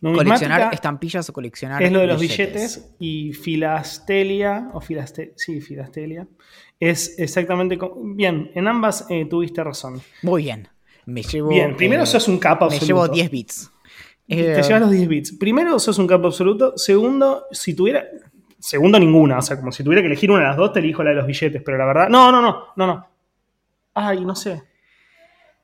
[0.00, 1.82] coleccionar estampillas o coleccionar.
[1.82, 6.28] Es lo de los billetes, billetes y filastelia, o filaste, sí, filastelia,
[6.78, 7.78] es exactamente.
[8.02, 10.00] Bien, en ambas eh, tuviste razón.
[10.22, 10.68] Muy bien.
[11.06, 11.48] Me llevo.
[11.48, 13.72] Bien, primero eh, sos un capa Me llevo 10 bits.
[14.28, 15.32] te Eh, llevas los 10 bits.
[15.38, 16.72] Primero, sos un campo absoluto.
[16.76, 18.04] Segundo, si tuviera.
[18.58, 19.38] Segundo, ninguna.
[19.38, 21.16] O sea, como si tuviera que elegir una de las dos, te elijo la de
[21.16, 21.62] los billetes.
[21.64, 22.08] Pero la verdad.
[22.08, 23.06] No, no, no, no, no.
[23.94, 24.62] Ay, no sé.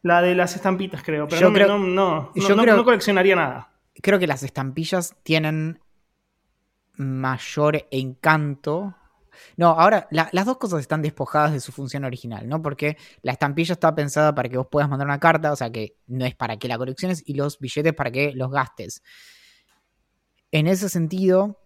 [0.02, 1.26] La de las estampitas, creo.
[1.28, 3.72] Pero Yo no, creo- no, no, yo no- no- creo- no coleccionaría nada.
[4.00, 5.80] creo que las estampillas tienen
[6.96, 8.94] mayor encanto.
[9.56, 12.62] No, ahora la- las dos cosas están despojadas de su función original, ¿no?
[12.62, 15.96] Porque la estampilla está pensada para que vos puedas mandar una carta, o sea que
[16.06, 19.02] no es para que la colecciones, y los billetes para que los gastes.
[20.50, 21.58] En ese sentido,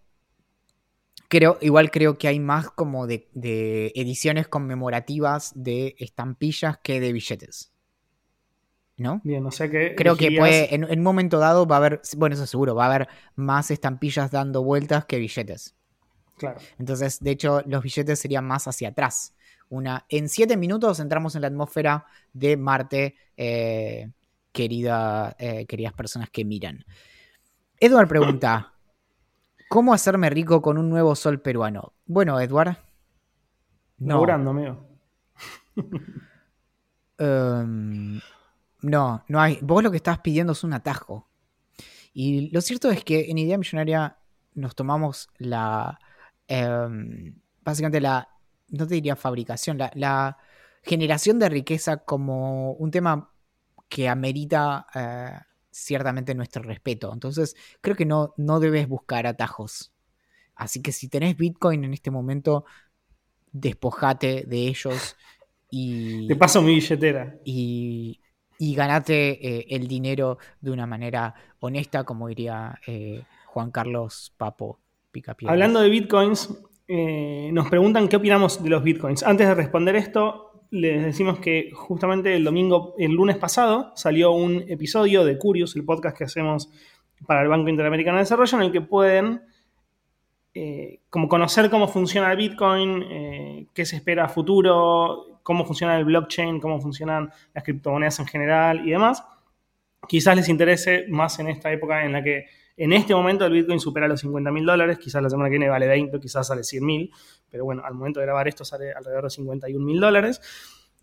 [1.29, 7.12] creo, igual creo que hay más como de, de ediciones conmemorativas de estampillas que de
[7.12, 7.72] billetes.
[8.98, 9.20] ¿No?
[9.24, 9.94] Bien, o sea que.
[9.94, 12.85] Creo que puede, en, en un momento dado va a haber, bueno, eso seguro, va
[12.85, 15.74] a haber más estampillas dando vueltas que billetes.
[16.37, 16.61] Claro.
[16.79, 19.35] Entonces, de hecho, los billetes serían más hacia atrás.
[19.68, 24.11] Una, en siete minutos entramos en la atmósfera de Marte, eh,
[24.53, 26.85] querida, eh, queridas personas que miran.
[27.79, 28.72] Edward pregunta,
[29.68, 31.94] ¿cómo hacerme rico con un nuevo sol peruano?
[32.07, 32.79] Bueno, Edward.
[33.99, 34.14] No.
[34.14, 34.88] Laburando, amigo.
[37.18, 38.20] Em,
[38.83, 39.59] no, no hay.
[39.62, 41.27] Vos lo que estás pidiendo es un atajo.
[42.12, 44.18] Y lo cierto es que en Idea Millonaria
[44.55, 45.99] nos tomamos la.
[46.48, 48.28] Em, básicamente la.
[48.68, 50.38] No te diría fabricación, la, la
[50.82, 53.32] generación de riqueza como un tema
[53.88, 55.38] que amerita eh,
[55.70, 57.12] ciertamente nuestro respeto.
[57.12, 59.92] Entonces, creo que no, no debes buscar atajos.
[60.56, 62.64] Así que si tenés Bitcoin en este momento,
[63.52, 65.16] despojate de ellos
[65.70, 67.22] y Te paso mi billetera.
[67.44, 68.20] y,
[68.59, 74.80] y ganate eh, el dinero de una manera honesta, como diría eh, Juan Carlos Papo
[75.46, 76.57] Hablando de bitcoins,
[76.88, 79.22] eh, nos preguntan qué opinamos de los bitcoins.
[79.22, 84.64] Antes de responder esto, les decimos que justamente el domingo, el lunes pasado, salió un
[84.68, 86.70] episodio de Curious, el podcast que hacemos
[87.26, 89.42] para el Banco Interamericano de Desarrollo, en el que pueden
[90.59, 95.98] eh, como conocer cómo funciona el Bitcoin, eh, qué se espera a futuro, cómo funciona
[95.98, 99.22] el blockchain, cómo funcionan las criptomonedas en general y demás.
[100.09, 103.80] Quizás les interese más en esta época en la que en este momento el Bitcoin
[103.80, 106.84] supera los 50 mil dólares, quizás la semana que viene vale 20, quizás sale 100
[106.84, 107.10] mil,
[107.50, 110.40] pero bueno, al momento de grabar esto sale alrededor de 51 mil dólares.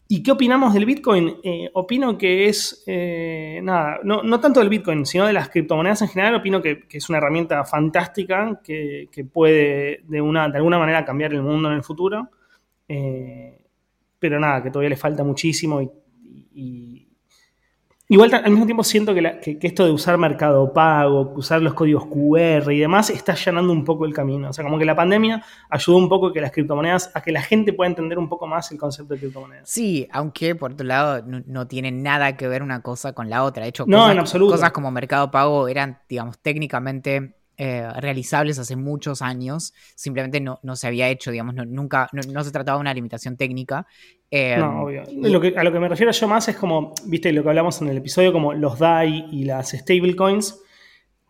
[0.07, 1.37] ¿Y qué opinamos del Bitcoin?
[1.43, 6.03] Eh, opino que es, eh, nada, no, no, tanto del Bitcoin, sino de las criptomonedas
[6.03, 10.77] en general, opino que, es una herramienta fantástica que, que puede de, una, de, alguna
[10.77, 12.29] manera cambiar el mundo en el futuro.
[12.87, 13.65] Eh,
[14.19, 16.92] pero nada, que todavía le falta muchísimo y
[18.13, 21.63] Igual al mismo tiempo siento que, la, que, que, esto de usar mercado pago, usar
[21.63, 24.51] los códigos QR y demás está allanando un poco el camino.
[24.51, 27.31] O sea, como que la pandemia ayudó un poco a que las criptomonedas, a que
[27.31, 29.67] la gente pueda entender un poco más el concepto de criptomonedas.
[29.67, 33.43] Sí, aunque por otro lado no, no tiene nada que ver una cosa con la
[33.43, 33.63] otra.
[33.63, 34.51] De hecho, no, cosas, en absoluto.
[34.51, 40.75] cosas como mercado pago eran, digamos, técnicamente eh, realizables hace muchos años, simplemente no, no
[40.75, 43.85] se había hecho, digamos, no, nunca, no, se trataba de una limitación técnica.
[44.31, 45.03] Eh, no, obvio.
[45.03, 47.97] A lo que me refiero yo más es como, viste, lo que hablamos en el
[47.97, 50.61] episodio, como los DAI y las stablecoins,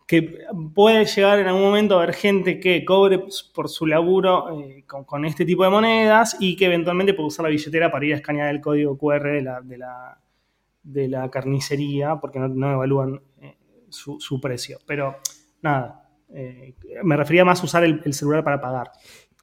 [0.06, 0.38] que
[0.74, 3.20] puede llegar en algún momento a haber gente que cobre
[3.54, 7.44] por su laburo eh, con, con, este tipo de monedas y que eventualmente puede usar
[7.44, 10.18] la billetera para ir a escanear el código QR de la, de la,
[10.82, 13.20] de la carnicería, porque no, no evalúan
[13.90, 14.78] su, su precio.
[14.86, 15.16] Pero
[15.62, 16.03] nada,
[16.34, 18.90] eh, me refería más a usar el, el, celular para pagar,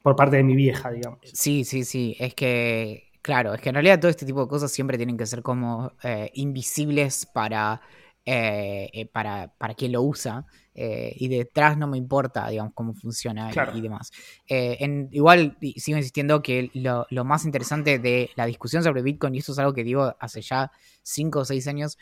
[0.02, 1.18] por parte de mi vieja, digamos.
[1.32, 4.70] Sí, sí, sí, es que, claro, es que en realidad todo este tipo de cosas
[4.70, 7.80] siempre tienen que ser como eh, invisibles para,
[8.24, 10.46] eh, para, para quien lo usa.
[10.74, 13.72] Eh, y detrás no me importa, digamos, cómo funciona claro.
[13.74, 14.10] y, y, demás.
[14.48, 19.34] Eh, en, igual sigo insistiendo que lo, lo, más interesante de la discusión sobre Bitcoin,
[19.34, 21.98] y esto es algo que digo hace ya 5 o 6 años,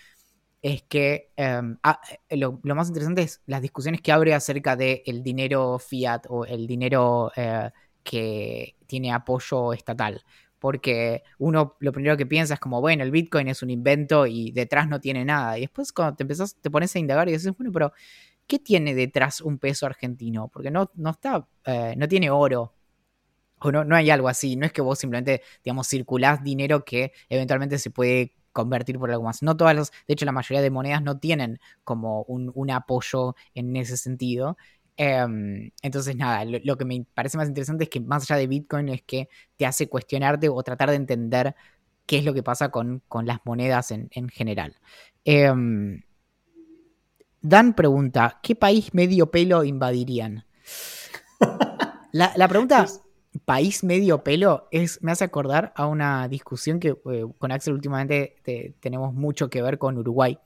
[0.62, 5.02] es que um, ah, lo, lo, más interesante es las discusiones que abre acerca del
[5.06, 7.70] el dinero fiat o el dinero eh,
[8.02, 10.22] que tiene apoyo estatal.
[10.58, 14.50] Porque uno lo primero que piensa es como, bueno, el Bitcoin es un invento y
[14.52, 15.56] detrás no tiene nada.
[15.56, 17.92] Y después cuando te empezás, te pones a indagar y dices, bueno, pero
[18.46, 20.48] ¿qué tiene detrás un peso argentino?
[20.48, 22.74] Porque no, no está, eh, no tiene oro.
[23.60, 24.56] O no, no hay algo así.
[24.56, 29.24] No es que vos simplemente, digamos, circulás dinero que eventualmente se puede convertir por algo
[29.24, 29.42] más.
[29.42, 33.34] No todas las, de hecho, la mayoría de monedas no tienen como un, un apoyo
[33.54, 34.56] en ese sentido.
[34.98, 38.46] Um, entonces, nada, lo, lo, que me parece más interesante es que más allá de
[38.46, 41.54] Bitcoin es que te hace cuestionarte o tratar de entender
[42.04, 44.76] qué es lo que pasa con, con las monedas en, en general.
[45.24, 46.00] Um,
[47.42, 50.44] Dan pregunta, ¿qué país medio pelo invadirían?
[52.12, 52.86] La, la pregunta
[53.44, 58.36] país medio pelo es, me hace acordar a una discusión que eh, con Axel últimamente
[58.42, 60.38] te, tenemos mucho que ver con Uruguay.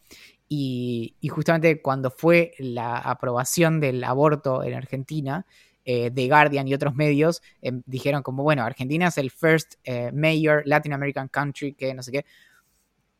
[0.48, 5.46] Y, justamente cuando fue la aprobación del aborto en Argentina,
[5.84, 10.12] eh, The Guardian y otros medios em, dijeron como, bueno, Argentina es el first eh,
[10.12, 12.24] mayor Latin American country que no sé qué.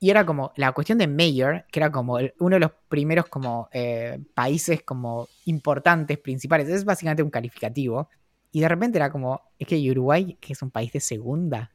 [0.00, 3.68] Y era como la cuestión de mayor, que era como uno de los primeros como
[3.72, 8.08] eh, países como importantes, principales, es básicamente un calificativo.
[8.54, 11.72] Y de repente era como, es que Uruguay, que es un país de segunda,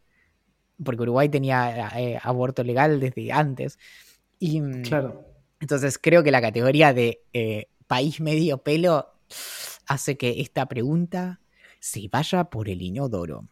[0.81, 1.89] porque Uruguay tenía
[2.23, 3.77] aborto legal desde antes.
[4.39, 5.25] Y, mm, claro.
[5.59, 9.09] Entonces creo que la categoría de eh, país medio pelo
[9.87, 11.41] hace que esta pregunta
[11.81, 13.49] se vaya por el inodoro.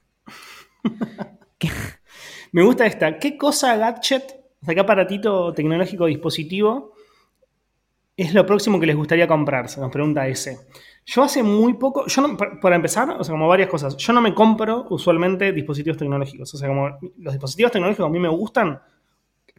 [2.54, 3.20] Me gusta esta.
[3.20, 4.24] ¿Qué cosa gadget,
[4.62, 6.94] o sea, qué aparatito tecnológico dispositivo
[8.18, 9.80] es lo próximo que les gustaría comprarse?
[9.80, 10.58] Nos pregunta ese.
[11.06, 14.20] Yo hace muy poco, yo no, para empezar, o sea, como varias cosas, yo no
[14.20, 16.54] me compro usualmente dispositivos tecnológicos.
[16.54, 18.82] O sea, como los dispositivos tecnológicos a mí me gustan,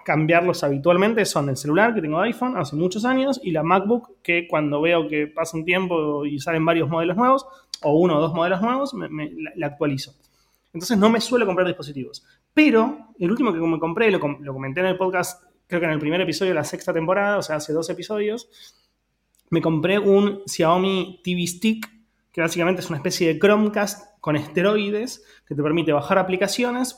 [0.04, 4.48] cambiarlos habitualmente son el celular que tengo iPhone hace muchos años y la MacBook que
[4.48, 7.46] cuando veo que pasa un tiempo y salen varios modelos nuevos
[7.82, 10.14] o uno o dos modelos nuevos, me, la, actualizo.
[10.72, 12.26] Entonces no me suelo comprar dispositivos.
[12.52, 15.92] Pero el último que me compré, lo, lo comenté en el podcast, creo que en
[15.92, 18.48] el primer episodio de la sexta temporada, o sea, hace dos episodios,
[19.50, 21.88] me compré un Xiaomi TV Stick,
[22.32, 26.96] que básicamente es una especie de Chromecast con esteroides que te permite bajar aplicaciones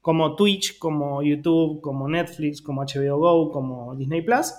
[0.00, 4.54] como Twitch, como YouTube, como Netflix, como HBO Go, como Disney Plus,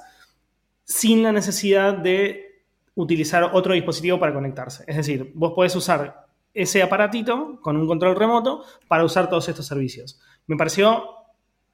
[0.84, 2.64] sin la necesidad de
[2.96, 4.84] utilizar otro dispositivo para conectarse.
[4.88, 9.66] Es decir, vos podés usar ese aparatito con un control remoto para usar todos estos
[9.66, 10.20] servicios.
[10.48, 11.04] Me pareció,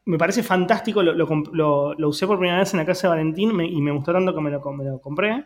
[0.06, 3.92] me parece fantástico, lo, usé por primera vez en la casa de Valentín y me
[3.92, 5.46] gustó tanto que me lo, me lo compré.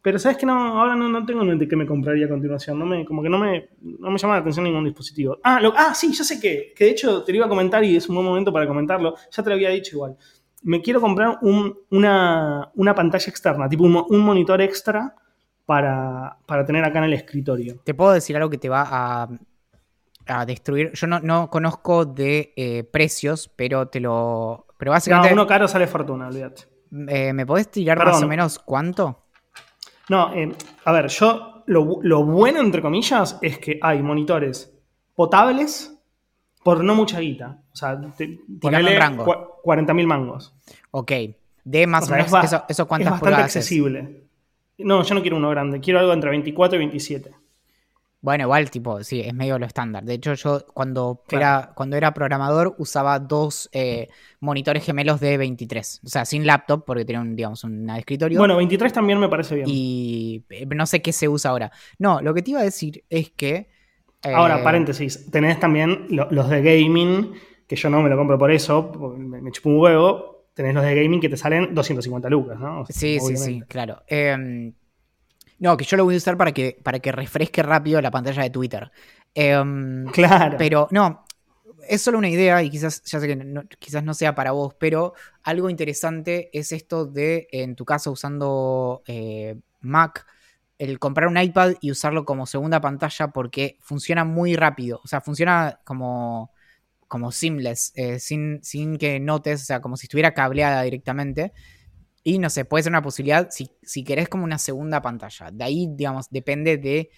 [0.00, 2.78] Pero sabes que no, ahora no, no tengo en mente qué me compraría a continuación.
[2.78, 5.38] No me, como que no me, no me llama la atención ningún dispositivo.
[5.42, 7.96] Ah, ah, sí, ya sé que, que de hecho te lo iba a comentar y
[7.96, 9.16] es un buen momento para comentarlo.
[9.30, 10.16] Ya te lo había dicho igual.
[10.62, 15.14] Me quiero comprar una, pantalla externa, tipo un, monitor extra
[15.66, 17.80] para, tener acá en el escritorio.
[17.84, 19.28] Te puedo decir algo que te va a,
[20.28, 20.92] a destruir.
[20.92, 24.66] Yo no, no conozco de eh, precios, pero te lo.
[24.76, 25.34] Pero básicamente.
[25.34, 26.62] No, uno caro sale fortuna, olvídate.
[27.08, 29.24] Eh, ¿Me podés tirar más o menos cuánto?
[30.08, 34.72] No, eh, a ver, yo lo, bueno, entre comillas, es que hay monitores
[35.14, 35.94] potables
[36.62, 37.58] por no mucha guita.
[37.72, 39.60] O sea, te, ponele rango.
[39.64, 40.54] 40.000 mangos.
[40.92, 41.12] Ok.
[41.64, 44.28] De más o, menos eso, eso, cuántas es bastante accesible.
[44.78, 45.80] No, yo no quiero uno grande.
[45.80, 47.34] Quiero algo entre 24 y 27.
[48.20, 50.02] Bueno, igual, tipo, sí, es medio lo estándar.
[50.02, 54.08] De hecho, yo cuando, era, cuando era programador usaba dos eh,
[54.40, 56.00] monitores gemelos de 23.
[56.04, 58.40] O sea, sin laptop, porque tenía un, digamos, un escritorio.
[58.40, 59.66] Bueno, 23 también me parece bien.
[59.70, 61.70] Y eh, no sé qué se usa ahora.
[61.98, 63.68] No, lo que te iba a decir es que.
[64.24, 67.34] ahora, eh, paréntesis, tenés también los de gaming,
[67.68, 70.46] que yo no me lo compro por eso, me, me chupo un huevo.
[70.54, 72.84] Tenés los de gaming que te salen 250 lucas, ¿no?
[72.88, 74.02] sí, sí, sí, claro.
[74.08, 74.72] Eh,
[75.58, 78.42] no, que yo lo voy a usar para que, para que refresque rápido la pantalla
[78.42, 78.90] de Twitter.
[79.34, 80.56] Em, claro.
[80.58, 81.24] Pero no,
[81.88, 84.74] es solo una idea y quizás, ya sé que no, quizás no sea para vos,
[84.78, 90.26] pero algo interesante es esto de, en tu caso, usando eh, Mac,
[90.78, 95.00] el comprar un iPad y usarlo como segunda pantalla porque funciona muy rápido.
[95.02, 96.52] O sea, funciona como,
[97.08, 101.52] como seamless, eh, sin, sin que notes, o sea, como si estuviera cableada directamente.
[102.28, 105.50] Y no sé, puede ser una posibilidad si, si querés como una segunda pantalla.
[105.50, 107.08] De ahí, digamos, depende de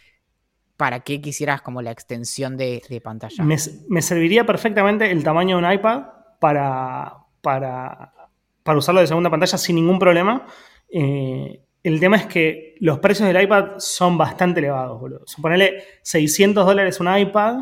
[0.77, 3.43] para qué quisieras como la extensión de, pantalla.
[3.43, 6.03] Me, serviría perfectamente el tamaño de un iPad
[6.39, 8.13] para, para,
[8.63, 10.47] para usarlo de segunda pantalla sin ningún problema.
[10.89, 15.23] Eh, el tema es que los precios del iPad son bastante elevados, boludo.
[15.27, 17.57] Suponele 600 dólares un iPad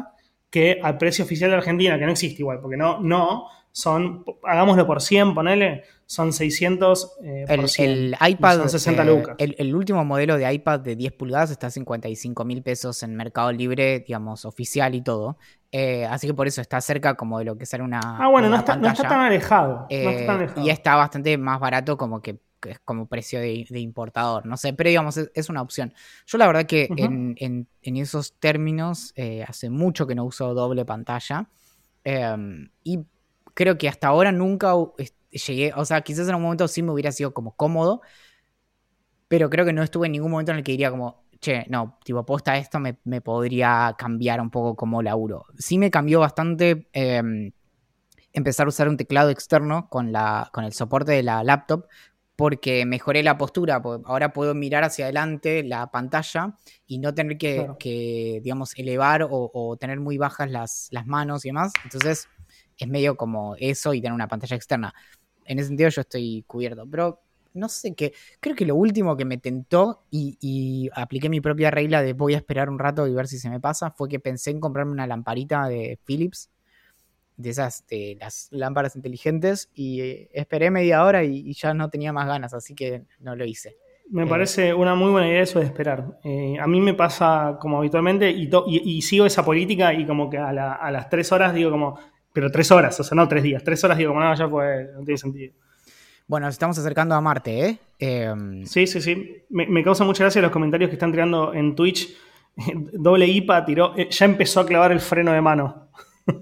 [0.50, 3.46] que al precio oficial de Argentina, que no existe igual, porque no, no,
[3.78, 7.44] son, hagámoslo por 100, ponele, son 600 eh,
[7.78, 9.36] el, iPad, son 60 eh, lucas.
[9.38, 13.52] El, último modelo de iPad de 10 pulgadas está a 55 mil pesos en Mercado
[13.52, 15.38] Libre, digamos, oficial y todo.
[15.70, 18.00] Eh, así que por eso está cerca como de lo que sale una.
[18.02, 22.40] Ah, bueno, no está, no está, tan alejado, Y está bastante más barato como que
[22.66, 25.94] es como precio de, importador, no sé, pero digamos, es, una opción.
[26.26, 29.14] Yo la verdad que en, en, en, esos términos
[29.46, 31.48] hace mucho que no uso doble pantalla.
[32.82, 32.98] y
[33.58, 34.72] creo que hasta ahora nunca
[35.30, 38.02] llegué, o sea, quizás en un momento sí me hubiera sido como cómodo,
[39.26, 41.98] pero creo que no estuve en ningún momento en el que diría como, che, no,
[42.04, 45.44] tipo, posta esto me, podría cambiar un poco como laburo.
[45.58, 47.50] Sí me cambió bastante em,
[48.32, 51.88] empezar a usar un teclado externo con, la, con el soporte de la laptop,
[52.36, 56.54] porque mejoré la postura, ahora puedo mirar hacia adelante la pantalla
[56.86, 61.48] y no tener que, digamos, elevar o, o, tener muy bajas las, las manos y
[61.48, 61.72] demás.
[61.82, 62.28] Entonces,
[62.78, 64.94] es medio como eso y tener una pantalla externa.
[65.44, 66.86] En ese sentido yo estoy cubierto.
[66.88, 67.20] Pero
[67.54, 71.70] no sé qué, creo que lo último que me tentó y, y, apliqué mi propia
[71.70, 74.20] regla de voy a esperar un rato y ver si se me pasa, fue que
[74.20, 76.50] pensé en comprarme una lamparita de Philips,
[77.36, 82.12] de esas, de las lámparas inteligentes, y eh, esperé media hora y, ya no tenía
[82.12, 83.76] más ganas, así que no lo hice.
[84.10, 86.18] Me eh, parece una muy buena idea eso de esperar.
[86.24, 90.38] Eh, a mí me pasa como habitualmente y, y, sigo esa política y como que
[90.38, 91.98] a, a las tres horas digo como,
[92.38, 94.90] pero tres horas, o sea, no tres días, tres horas digo como, no, ya pues,
[94.94, 95.54] no tiene sentido.
[96.28, 97.78] Bueno, nos estamos acercando a Marte, ¿eh?
[97.98, 99.42] Em, sí, sí, sí.
[99.50, 102.16] Me, causa mucha gracia los comentarios que están tirando en Twitch.
[102.92, 105.90] Doble IPA tiró, eh, ya empezó a clavar el freno de mano.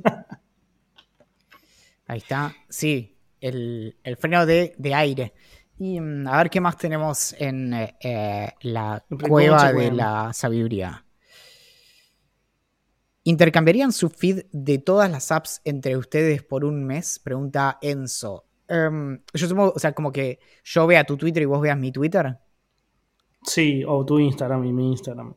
[2.06, 5.32] Ahí está, sí, el, freno de, aire.
[5.78, 11.05] Y mm, a ver qué más tenemos en eh, eh, la cueva de la sabiduría.
[13.28, 17.18] ¿Intercambiarían su feed de todas las apps entre ustedes por un mes?
[17.18, 18.44] Pregunta Enzo.
[18.68, 21.90] Em, yo supongo, o sea, como que yo vea tu Twitter y vos veas mi
[21.90, 22.38] Twitter.
[23.42, 25.34] Sí, o tu Instagram y mi Instagram.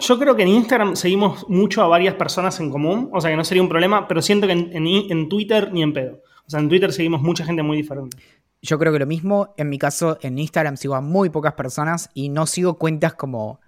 [0.00, 3.38] Yo creo que en Instagram seguimos mucho a varias personas en común, o sea que
[3.38, 6.20] no sería un problema, pero siento que en, Twitter ni en pedo.
[6.46, 8.18] O sea, en Twitter seguimos mucha gente muy diferente.
[8.60, 12.10] Yo creo que lo mismo, en mi caso, en Instagram sigo a muy pocas personas
[12.12, 13.60] y no sigo cuentas como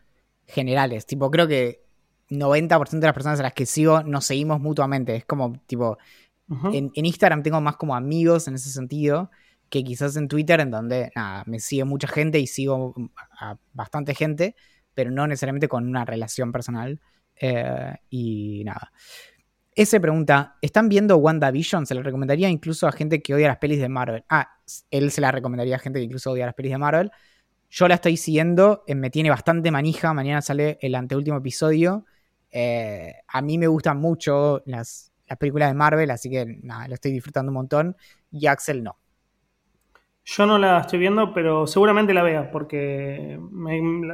[0.46, 1.06] generales.
[1.06, 1.87] Tipo, creo que
[2.30, 5.16] 90% de las personas a las que sigo nos seguimos mutuamente.
[5.16, 5.98] Es como, tipo,
[6.72, 9.30] en, Instagram tengo más como amigos en ese sentido
[9.68, 12.94] que quizás en Twitter, en donde nada, me sigue mucha gente y sigo
[13.38, 14.56] a bastante gente,
[14.94, 17.00] pero no necesariamente con una relación personal.
[17.40, 18.92] Eh, y nada.
[19.74, 21.86] Ese pregunta, ¿están viendo WandaVision?
[21.86, 24.24] Se le recomendaría incluso a gente que odia las pelis de Marvel.
[24.28, 24.48] Ah,
[24.90, 27.12] él se la recomendaría a gente que incluso odia las pelis de Marvel.
[27.70, 30.12] Yo la estoy siguiendo, eh, me tiene bastante manija.
[30.14, 32.06] Mañana sale el anteúltimo episodio.
[32.50, 36.94] Eh, a mí me gustan mucho las, las películas de Marvel, así que nada, lo
[36.94, 37.96] estoy disfrutando un montón.
[38.30, 38.96] Y Axel no.
[40.24, 43.40] Yo no la estoy viendo, pero seguramente la vea, porque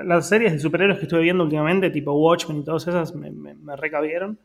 [0.04, 3.76] las series de superhéroes que estuve viendo últimamente, tipo Watchmen y todas esas, me, me,
[3.76, 4.38] recabieron.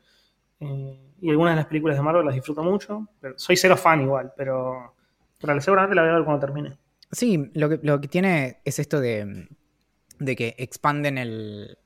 [0.59, 3.07] Eh, y algunas de las películas de Marvel las disfruto mucho.
[3.21, 4.95] Pero soy cero fan igual, pero,
[5.39, 6.75] pero seguramente la voy a ver cuando termine.
[7.11, 9.47] Sí, lo que, lo que tiene es esto de,
[10.17, 11.77] de que expanden el,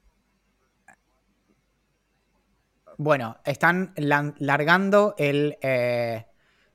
[2.97, 6.25] bueno, están largando eh,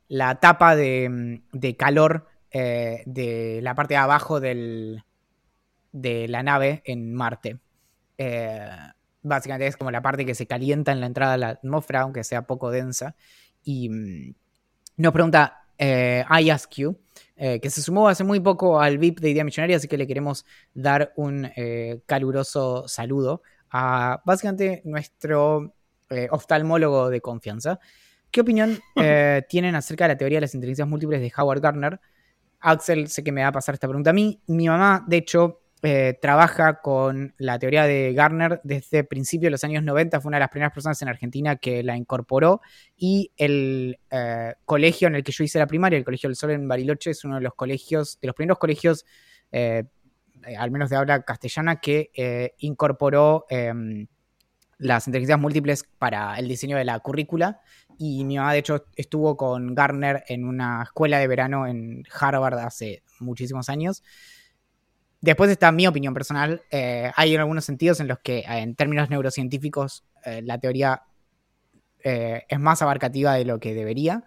[0.09, 5.03] la tapa de, calor eh, de la parte de abajo de
[5.93, 7.59] la nave en Marte.
[8.17, 8.69] Eh,
[9.23, 12.25] básicamente es como la parte que se calienta en la entrada de la atmósfera, aunque
[12.25, 13.15] sea poco densa.
[13.65, 14.35] Y mm,
[14.97, 16.99] nos pregunta I Ask You,
[17.37, 20.45] que se sumó hace muy poco al VIP de Idea Millonaria, así que le queremos
[20.75, 21.49] dar un
[22.05, 25.75] caluroso saludo a básicamente nuestro
[26.11, 27.79] eh, oftalmólogo de confianza.
[28.31, 32.01] ¿Qué opinión eh, tienen acerca de la teoría de las inteligencias múltiples de Howard Gardner?
[32.61, 34.41] Axel, sé que me va a pasar esta pregunta a mí.
[34.47, 39.65] Mi mamá, de hecho, eh, trabaja con la teoría de Gardner desde principios de los
[39.65, 40.19] años 90.
[40.21, 42.63] Fue una de las primeras personas en Argentina que la incorporó.
[42.97, 43.99] Y el
[44.65, 47.23] colegio en el que yo hice la primaria, el Colegio del Sol en Bariloche, es
[47.25, 49.05] uno de los colegios, de los primeros colegios,
[49.53, 54.09] al menos de habla castellana, que incorporó em,
[54.79, 57.61] las inteligencias múltiples para el diseño de la currícula.
[57.99, 62.59] Y mi mamá, de hecho, estuvo con Garner en una escuela de verano en Harvard
[62.59, 64.05] hace muchísimos años.
[65.21, 66.63] Después está mi opinión personal.
[66.71, 71.03] Eh, hay algunos sentidos en los que, eh, en términos neurocientíficos, eh, la teoría
[72.01, 74.25] es más abarcativa de lo que debería,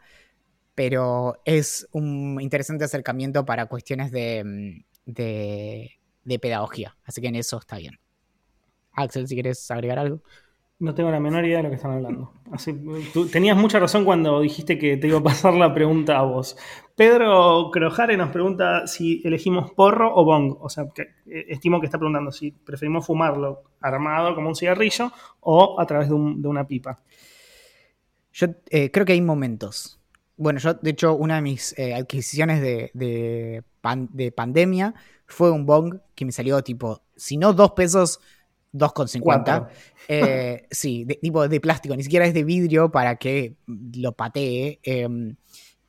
[0.76, 5.91] pero es un interesante acercamiento para cuestiones de, mm, de,
[6.24, 6.95] de pedagogía.
[7.06, 7.97] Así que en eso está bien.
[8.94, 10.22] Axel, si quieres agregar algo.
[10.82, 12.34] No tengo la menor idea de lo que están hablando.
[12.52, 12.74] Así,
[13.14, 16.58] tú tenías mucha razón cuando dijiste que te iba a pasar la pregunta a vos.
[16.96, 20.58] Pedro Crojare nos pregunta si elegimos porro o bong.
[20.60, 25.12] O sea, que, eh, estimo que está preguntando si preferimos fumarlo armado como un cigarrillo
[25.42, 27.00] o a través de, una pipa.
[28.34, 30.00] Yo eh, creo que hay momentos.
[30.36, 34.96] Bueno, yo, de hecho, una de mis eh, adquisiciones de, de pandemia
[35.28, 38.20] fue un bong que me salió tipo, si no dos pesos
[38.74, 39.68] 2,50.
[40.08, 44.80] Eh, sí, de, tipo de plástico, ni siquiera es de vidrio para que lo patee.
[44.84, 45.36] Em,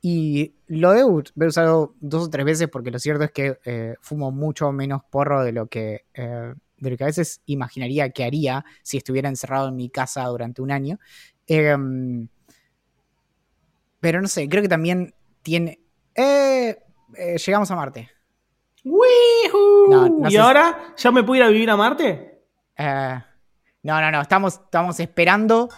[0.01, 3.95] y lo debo haber usado dos o tres veces porque lo cierto es que eh,
[4.01, 8.25] fumo mucho menos porro de lo que eh, de lo que a veces imaginaría que
[8.25, 10.99] haría si estuviera encerrado en mi casa durante un año.
[11.47, 12.27] Em,
[14.01, 15.79] pero no sé, creo que también tiene...
[17.45, 18.09] llegamos a Marte.
[20.29, 22.32] ¿Y ahora ya me puedo ir a vivir a Marte?
[22.77, 23.19] Eh,
[23.83, 24.21] no, no, no.
[24.21, 25.69] Estamos, estamos esperando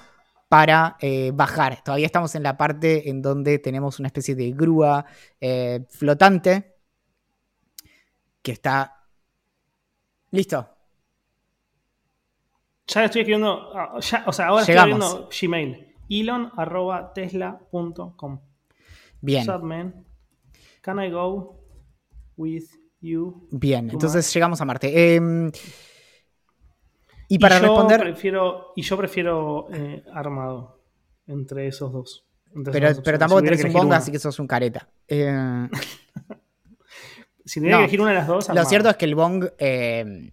[0.47, 1.83] para eh, bajar.
[1.83, 5.05] Todavía estamos en la parte en donde tenemos una especie de grúa
[5.41, 6.75] eh, flotante.
[8.41, 8.91] que está...
[10.31, 10.69] Listo.
[12.87, 14.99] Ya estoy escribiendo, ah, ya, o sea, ahora Llegamos.
[14.99, 15.95] estoy escribiendo Gmail.
[16.09, 18.39] Elon arroba tesla.com.
[19.21, 20.05] Bien, What's up, man?
[20.81, 21.59] Can I go
[22.37, 22.65] with
[23.01, 23.47] you?
[23.51, 23.87] bien.
[23.87, 25.15] to Entonces llegamos a Marte.
[25.15, 25.51] Em,
[27.28, 27.99] y para yo responder...
[28.01, 30.80] Prefiero, y yo prefiero eh, armado
[31.28, 32.26] entre esos dos.
[32.55, 33.19] entre Pero, dos pero opciones.
[33.19, 34.88] tampoco Si tenés un bonga, así que sos un careta.
[35.07, 35.67] Eh,
[37.47, 37.67] Si no.
[37.67, 40.32] que elegir una de las dos, Lo cierto es que el bong eh,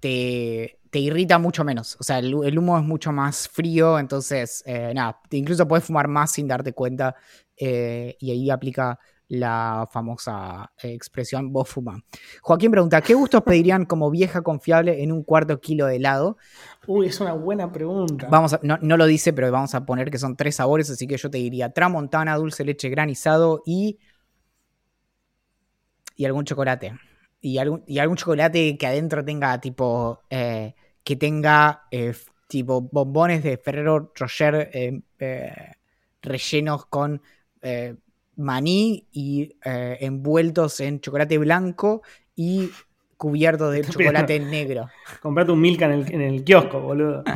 [0.00, 1.98] te, te irrita mucho menos.
[2.00, 6.30] O sea, el, el humo es mucho más frío, entonces, nada, incluso puedes fumar más
[6.32, 7.14] sin darte cuenta
[7.56, 8.98] y ahí aplica
[9.28, 12.02] la famosa eh, expresión vos fuma.
[12.42, 16.36] Joaquín pregunta, ¿qué gustos pedirían como vieja confiable en un cuarto kilo de helado?
[16.86, 18.28] Uy, es una buena pregunta.
[18.30, 21.06] Vamos a- no, no lo dice, pero vamos a poner que son tres sabores, así
[21.06, 23.98] que yo te diría tramontana, dulce leche granizado y.
[26.16, 26.94] y algún chocolate.
[27.40, 30.20] Y algún, y algún chocolate que adentro tenga tipo.
[30.30, 32.14] eh, que tenga eh,
[32.48, 35.72] tipo bombones de Ferrero Rocher eh,
[36.22, 37.20] rellenos con
[37.62, 37.96] eh,
[38.36, 42.02] maní y eh, envueltos en chocolate blanco
[42.34, 42.70] y
[43.16, 44.88] cubiertos de chocolate negro.
[45.22, 47.24] Comprate un Milka en el, en el kiosco, boludo.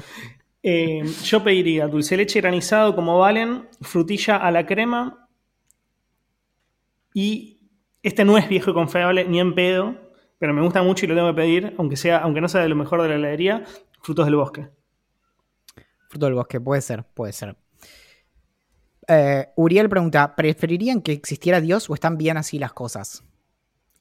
[0.60, 5.28] Eh, yo pediría dulce de leche granizado como valen, frutilla a la crema
[7.14, 7.70] y
[8.02, 9.94] este no es viejo y confiable ni en pedo,
[10.38, 12.68] pero me gusta mucho y lo tengo que pedir, aunque, sea, aunque no sea de
[12.68, 13.64] lo mejor de la heladería,
[14.02, 14.68] frutos del bosque.
[16.08, 17.56] Fruto del bosque, puede ser, puede ser.
[19.08, 23.24] Eh, Uriel pregunta, ¿preferirían que existiera Dios o están bien así las cosas?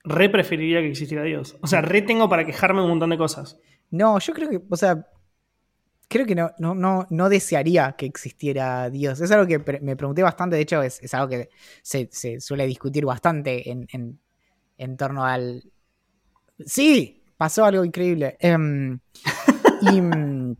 [0.03, 1.57] Re preferiría que existiera Dios.
[1.61, 3.59] O sea, re tengo para quejarme de un montón de cosas.
[3.89, 5.07] No, yo creo que, o sea,
[6.09, 9.19] creo que no, no, no, no desearía que existiera Dios.
[9.21, 11.49] Es algo que pre- me pregunté bastante, de hecho es, es algo que
[11.81, 14.19] se, se suele discutir bastante en, en-
[14.77, 15.63] en torno al...
[16.65, 18.37] Sí, pasó algo increíble.
[18.39, 18.99] Em,
[19.81, 20.01] y...
[20.01, 20.55] mm,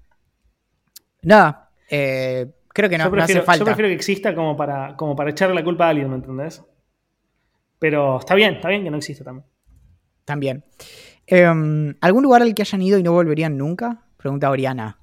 [1.24, 3.60] nada, eh, creo que no, yo, no prefiero, hace falta.
[3.60, 6.64] yo prefiero que exista como para, como para echarle la culpa a alguien, ¿me entendés?
[7.80, 9.46] Pero está bien, está bien que no exista también.
[10.24, 10.64] También.
[11.26, 14.06] Em, ¿Algún lugar al que hayan ido y no volverían nunca?
[14.18, 15.00] Pregunta Oriana.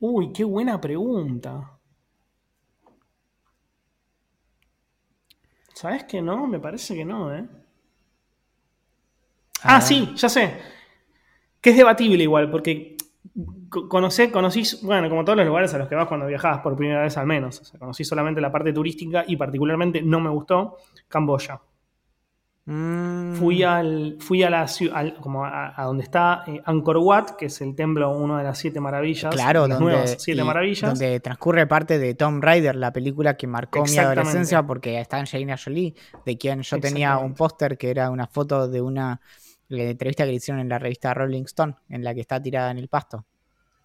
[0.00, 1.72] Uy, qué buena pregunta.
[5.74, 6.46] ¿Sabes que no?
[6.46, 7.46] Me parece que no, ¿eh?
[9.62, 9.80] Ah, Ah.
[9.80, 10.54] sí, ya sé.
[11.60, 12.93] Que es debatible igual, porque
[13.88, 17.02] conocé, conocí, bueno, como todos los lugares a los que vas cuando viajabas por primera
[17.02, 17.60] vez al menos.
[17.60, 20.76] O sea, conocí solamente la parte turística y particularmente no me gustó
[21.08, 21.60] Camboya.
[22.66, 27.32] Mm, Fui al, fui a la ciudad, como a, a donde está eh, Angkor Wat,
[27.36, 29.34] que es el templo, una de las siete maravillas.
[29.34, 30.98] Claro, las donde, nuevas siete y maravillas.
[30.98, 35.58] donde transcurre parte de Tomb Raider, la película que marcó mi adolescencia porque está Angelina
[35.62, 39.20] Jolie, de quien yo tenía un póster que era una foto de una
[39.70, 42.70] eh, entrevista que le hicieron en la revista Rolling Stone, en la que está tirada
[42.70, 43.24] en el pasto.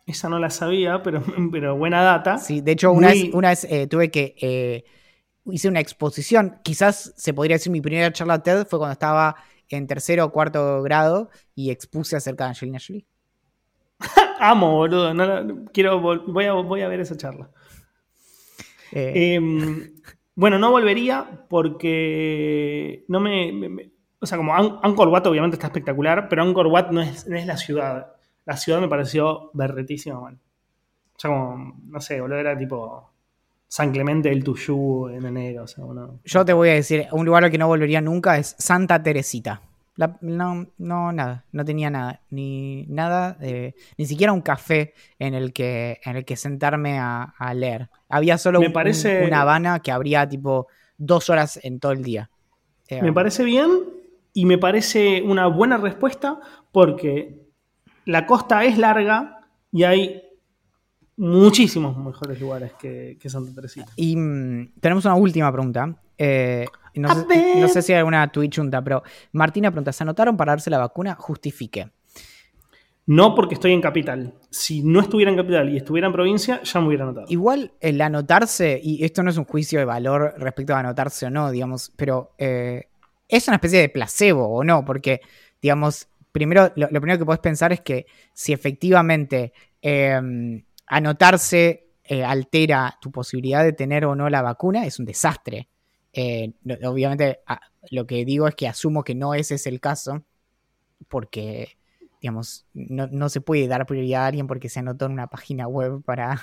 [0.05, 2.38] Esa no la sabía, pero, pero buena data.
[2.38, 4.36] Sí, de hecho, una Muy- vez, una vez eh, tuve que.
[4.41, 4.84] eh,
[5.45, 6.59] hice una exposición.
[6.63, 9.36] Quizás se podría decir mi primera charla TED fue cuando estaba
[9.69, 13.05] en tercero o cuarto grado y expuse acerca de Angelina Jolie.
[14.39, 15.13] Amo, boludo.
[15.13, 17.49] no la- quiero, voy, a, voy a ver esa charla.
[18.91, 19.91] Eh, Eh,
[20.36, 26.28] bueno, no volvería porque no me- o sea, como An- Angkor Wat obviamente está espectacular,
[26.30, 28.13] pero Angkor Wat no es, no es la ciudad.
[28.45, 30.39] La ciudad me pareció berretísima, man.
[31.15, 33.09] O sea, como, no sé, boludo, era tipo
[33.67, 35.63] San Clemente del Tuyú en enero.
[35.63, 38.38] O sea, uno- yo te voy a decir, un lugar al que no volvería nunca
[38.38, 39.61] es Santa Teresita.
[39.95, 45.34] La- no, no, nada, no tenía nada, ni nada, eh, ni siquiera un café en
[45.34, 47.89] el que, en el que sentarme a, a leer.
[48.07, 50.67] Había solo Me un- parece- un- una Habana que abría tipo
[50.97, 52.30] dos horas en todo el día.
[53.01, 53.70] Me parece bien
[54.34, 56.39] y me parece una buena respuesta
[56.71, 57.47] porque
[58.05, 60.21] la costa es larga y hay
[61.17, 63.91] muchísimos mejores lugares que, que Santa Teresita.
[63.95, 65.95] Y mm, tenemos una última pregunta.
[66.17, 66.65] Eh,
[66.95, 67.57] no, sé, ver.
[67.57, 69.03] no sé si hay alguna junta, pero
[69.34, 71.15] Martina pregunta: ¿se anotaron para darse la vacuna?
[71.15, 71.91] Justifique.
[73.05, 74.36] No porque estoy en capital.
[74.51, 77.25] Si no estuviera en capital y estuviera en provincia, ya me hubiera notado.
[77.30, 81.32] Igual el anotarse, y esto no es un juicio de valor respecto a anotarse o
[81.32, 82.88] no, digamos, pero eh,
[83.30, 85.21] es una especie de placebo o no, porque,
[85.61, 90.19] digamos, primero, lo, lo primero que puedes pensar es que si efectivamente eh,
[90.88, 95.69] anotarse eh, altera tu posibilidad de tener o no la vacuna, es un desastre.
[96.13, 96.53] Eh,
[96.86, 97.61] obviamente, a-
[97.91, 100.23] lo que digo es que asumo que no ese es el caso,
[101.09, 101.77] porque,
[102.21, 105.67] digamos, no, no se puede dar prioridad a alguien porque se anotó en una página
[105.67, 106.41] web para,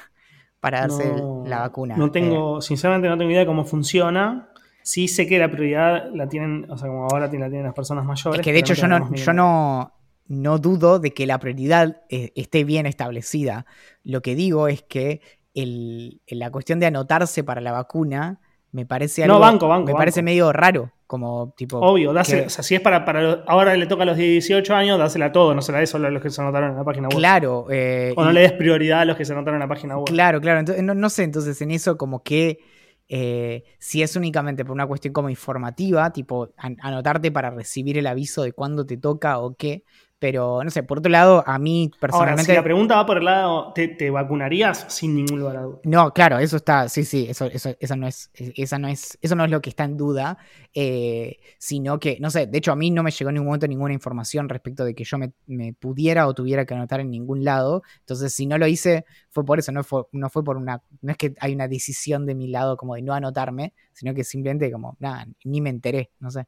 [0.61, 2.03] para darse No- la vacuna.
[2.03, 4.51] No Eh, tengo, sinceramente no tengo idea de cómo funciona.
[4.87, 8.05] Sí sé que la prioridad la tienen, o sea, como ahora la tienen las personas
[8.05, 8.39] mayores.
[8.39, 9.93] Es que de hecho yo no, yo no,
[10.29, 13.67] no dudo de que la prioridad eh, esté bien establecida.
[14.05, 15.23] Lo que digo es que
[15.55, 18.39] el, la cuestión de anotarse para la vacuna
[18.71, 20.93] me parece algo, no, banco, banco, me parece medio raro.
[21.09, 21.79] Como tipo.
[21.79, 23.43] Obvio, dásela, o sea, si es para, para.
[23.49, 26.07] Ahora le toca a los 18 años, dásela a todos, no se la des solo
[26.07, 27.19] a los que se anotaron en la página web.
[27.19, 27.67] Claro.
[27.71, 30.07] Eh, o no le des prioridad a los que se anotaron en la página web.
[30.07, 30.61] Claro, claro.
[30.61, 32.61] Entonces, no, no sé, entonces en eso, como que.
[33.09, 38.43] Eh, si es únicamente por una cuestión como informativa, tipo anotarte para recibir el aviso
[38.43, 39.85] de cuándo te toca o qué,
[40.19, 42.41] pero, no sé, por otro lado, a mí personalmente.
[42.41, 45.81] Ahora, si la pregunta va por el lado, ¿te, vacunarías sin ningún lugar a duda?
[45.85, 49.35] No, claro, eso está, sí, sí, eso, eso, eso, no, es, esa no, es, eso
[49.35, 50.39] no es lo que está en duda,
[50.73, 53.69] eh, sino que, no sé, de hecho a mí no me llegó en ningún momento
[53.69, 57.83] ninguna información respecto de que yo me, pudiera o tuviera que anotar en ningún lado.
[58.01, 60.83] Entonces, si no lo hice, fue por eso, no fue, no fue por una.
[61.03, 64.25] No es que hay una decisión de mi lado como de no anotarme, sino que
[64.25, 66.47] simplemente como, nada, ni me enteré, no sé.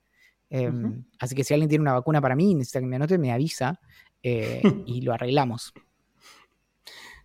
[0.50, 3.32] Em, así que si alguien tiene una vacuna para mí, necesita que me anote, me
[3.32, 3.80] avisa
[4.22, 5.72] eh, y lo arreglamos.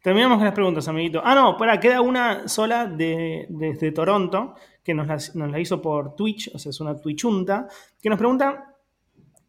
[0.02, 1.22] Terminamos con las preguntas, amiguito.
[1.24, 6.52] Ah, no, para, queda una sola de, desde Toronto, que nos la, hizo por Twitch,
[6.54, 7.68] o sea, es una Twitchunta,
[8.02, 8.76] que nos pregunta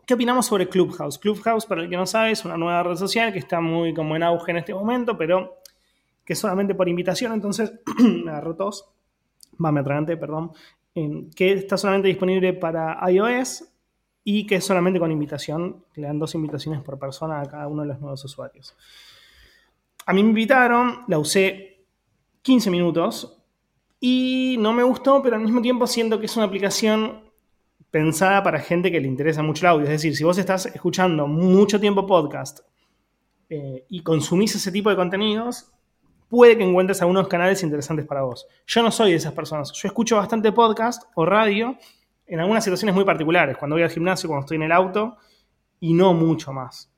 [0.07, 1.19] qué opinamos sobre Clubhouse.
[1.19, 4.15] Clubhouse, para el que no sabe, es una nueva red social que está muy como
[4.15, 5.59] en auge en este momento, pero
[6.25, 8.89] que solamente por invitación, entonces me agarró tos.
[9.63, 10.53] Va, me atragante, perdón
[10.95, 13.65] que está solamente disponible para iOS
[14.23, 17.83] y que es solamente con invitación, le dan dos invitaciones por persona a cada uno
[17.83, 18.77] de los nuevos usuarios.
[20.07, 21.85] A mí me invitaron, la usé
[22.43, 23.43] 15 minutos
[24.01, 27.25] y no me gustó, pero al mismo tiempo siento que es una aplicación
[27.91, 29.85] pensada para gente que le interesa mucho el audio.
[29.85, 32.61] Es decir, si vos estás escuchando mucho tiempo podcast
[33.49, 35.74] eh, y consumís ese tipo de contenidos,
[36.29, 38.47] puede que encuentres algunos canales interesantes para vos.
[38.67, 39.73] Yo no soy de esas personas.
[39.73, 41.77] Yo escucho bastante podcast o radio
[42.27, 45.17] en algunas situaciones muy particulares, cuando voy al gimnasio, cuando estoy en el auto,
[45.81, 46.91] y no mucho más.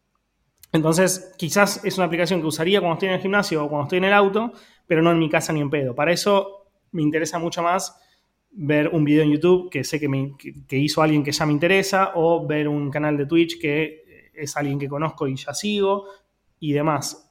[0.72, 3.98] Entonces, quizás es una aplicación que usaría cuando estoy en el gimnasio o cuando estoy
[3.98, 4.52] en el auto,
[4.86, 5.94] pero no en mi casa ni en pedo.
[5.94, 7.98] Para eso me interesa mucho más
[8.50, 10.34] ver un video en YouTube que sé que,
[10.68, 14.56] que hizo alguien que ya me interesa, o ver un canal de Twitch que es
[14.56, 16.06] alguien que conozco y ya sigo,
[16.60, 17.25] y demás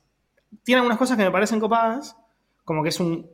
[0.64, 2.16] tiene algunas cosas que me parecen copadas,
[2.64, 3.34] como que es un.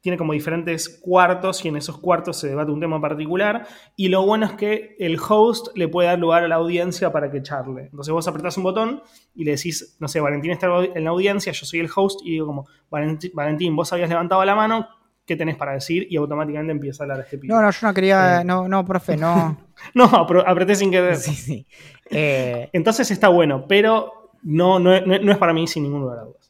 [0.00, 3.68] Tiene como diferentes cuartos y en esos cuartos se debate un tema particular.
[3.94, 7.30] Y lo bueno es que el host le puede dar lugar a la audiencia para
[7.30, 7.82] que charle.
[7.84, 9.02] Entonces vos apretás un botón
[9.32, 12.32] y le decís, no sé, Valentín está en la audiencia, yo soy el host y
[12.32, 14.88] digo como, Valentín, vos habías levantado la mano,
[15.24, 16.06] ¿qué tenés para decir?
[16.10, 17.54] Y automáticamente empieza a hablar este pibe.
[17.54, 18.44] No, no, yo no quería, eh.
[18.44, 19.56] no, no, profe, no.
[19.94, 21.16] no, apreté sin querer.
[21.16, 21.66] Sí, sí.
[22.10, 22.68] Eh.
[22.72, 26.41] Entonces está bueno, pero no, no, no, es para mí sin ningún lugar a dudas.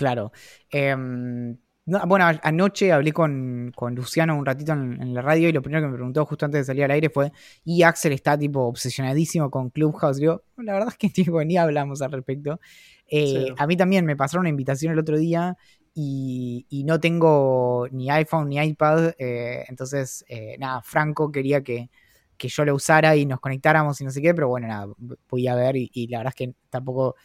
[0.00, 0.32] Claro.
[0.70, 5.88] Em, bueno, anoche hablé con, Luciano un ratito en, la radio y lo primero que
[5.88, 7.32] me preguntó justo antes de salir al aire fue,
[7.64, 10.16] ¿y Axel está tipo obsesionadísimo con Clubhouse?
[10.16, 12.58] Digo, la verdad es que tipo, ni hablamos al respecto.
[13.06, 15.58] Eh, a mí también me pasaron una invitación el otro día
[15.92, 21.90] y, no tengo ni iPhone ni iPad, eh, entonces, eh, nada, Franco quería que,
[22.38, 24.86] yo lo usara y nos conectáramos y no sé qué, pero bueno, nada,
[25.28, 27.16] voy a ver y la verdad es que tampoco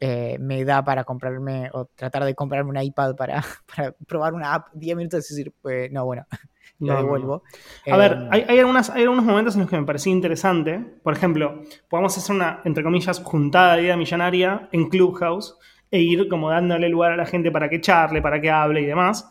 [0.00, 3.44] eh, me da para comprarme o tratar de comprarme un iPad para,
[4.06, 6.24] probar una app 10 minutos y decir, pues no, bueno,
[6.78, 7.42] lo devuelvo.
[7.90, 10.78] A ver, em, hay, hay, algunas, hay algunos momentos en los que me parecía interesante.
[11.02, 15.56] Por ejemplo, podemos hacer una, entre comillas, juntada de vida millonaria en Clubhouse
[15.90, 18.86] e ir como dándole lugar a la gente para que charle, para que hable y
[18.86, 19.28] demás.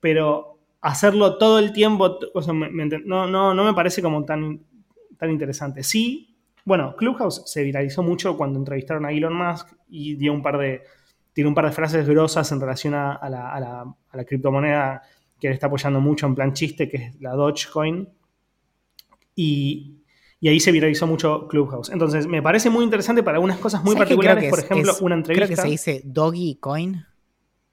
[0.00, 2.18] Pero hacerlo todo el tiempo,
[3.04, 4.60] no, no, no me parece como tan,
[5.18, 5.82] tan interesante.
[5.82, 6.35] Sí,
[6.66, 10.82] bueno, Clubhouse se viralizó mucho cuando entrevistaron a Elon Musk y dio un par de,
[11.32, 15.00] tiene un par de frases grosas en relación a, la, criptomoneda
[15.38, 18.08] que le está apoyando mucho en plan chiste, que es la Dogecoin.
[19.36, 20.02] Y,
[20.42, 21.90] ahí se viralizó mucho Clubhouse.
[21.90, 25.46] Entonces, me parece muy interesante para algunas cosas muy particulares, por ejemplo, una entrevista.
[25.46, 27.06] Creo que se dice Doggy Coin.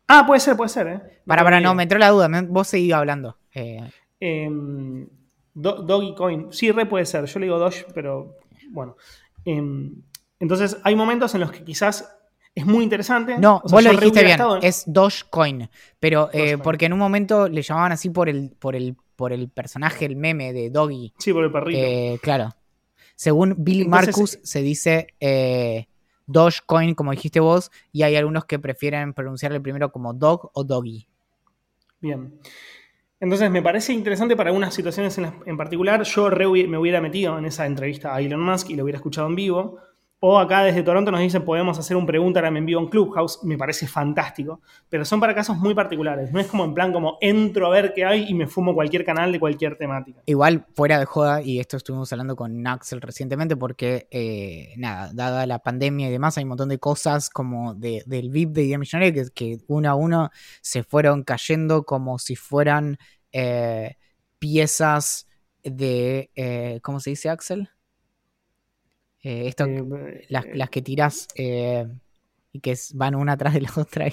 [0.08, 1.02] Ah, puede ser, puede ser, ¿eh?
[1.26, 3.40] Para, para, no, me entró la duda, vos seguís hablando.
[3.56, 3.90] Eh.
[4.20, 5.08] Em,
[5.56, 7.26] Doggy Coin, sí, re puede ser.
[7.26, 8.36] Yo le digo Doge, pero
[8.74, 8.98] bueno,
[9.46, 10.02] em,
[10.40, 12.18] entonces hay momentos en los que quizás
[12.56, 13.38] es muy interesante.
[13.38, 15.70] No, vos lo dijiste bien, es Dogecoin,
[16.00, 19.50] pero eh, porque en un momento le llamaban así por el, por el, por el
[19.50, 21.14] personaje, el meme de Doggy.
[21.18, 21.80] Sí, por el perrito.
[21.80, 22.50] Eh, claro.
[23.16, 25.88] Según Billy Marcus se dice eh,
[26.26, 31.08] Dogecoin, como dijiste vos, y hay algunos que prefieren pronunciarle primero como Dog o Doggy.
[32.02, 32.40] Bien.
[33.24, 36.04] Entonces me parece interesante para algunas situaciones en, particular.
[36.04, 39.36] Yo me hubiera metido en esa entrevista a Elon Musk y lo hubiera escuchado en
[39.36, 39.78] vivo.
[40.26, 43.44] O acá desde Toronto nos dicen, podemos hacer un pregunta en vivo en Clubhouse.
[43.44, 44.62] Me parece fantástico.
[44.88, 46.32] Pero son para casos muy particulares.
[46.32, 49.04] No es como en plan como entro a ver qué hay y me fumo cualquier
[49.04, 50.22] canal de cualquier temática.
[50.26, 55.46] Igual, fuera de joda, y esto estuvimos hablando con Naxel recientemente, porque, eh, nada, dada
[55.46, 59.12] la pandemia y demás, hay un montón de cosas como del VIP de Idea Millonaria
[59.12, 60.30] que, que uno a uno
[60.62, 62.98] se fueron cayendo como si fueran
[63.34, 63.98] eh,
[64.40, 65.28] piezas
[65.66, 66.32] de...
[66.34, 67.70] Eh, ¿Cómo se dice, Axel?
[69.24, 71.88] Eh, esto, eh, las, las, que tiras eh,
[72.52, 74.08] y que van una atrás de la otra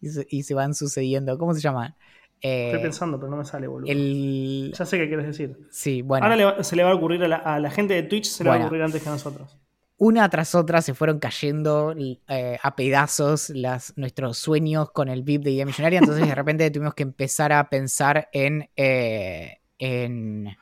[0.00, 1.36] y, se, y se, van sucediendo.
[1.36, 1.94] ¿Cómo se llaman?
[2.40, 3.90] Estoy pensando, pero no me sale, boludo.
[3.90, 4.72] El...
[4.78, 5.58] Ya sé qué quieres decir.
[5.70, 6.24] Sí, bueno.
[6.24, 8.44] Ahora le, se le va a ocurrir a la, a la, gente de Twitch, se
[8.44, 9.58] le bueno, va a ocurrir antes que a nosotros.
[9.98, 15.42] Una tras otra se fueron cayendo eh, a pedazos las, nuestros sueños con el VIP
[15.44, 15.98] de Idea Millonaria.
[16.00, 18.68] Entonces, de repente tuvimos que empezar a pensar en.
[18.76, 20.56] Eh, en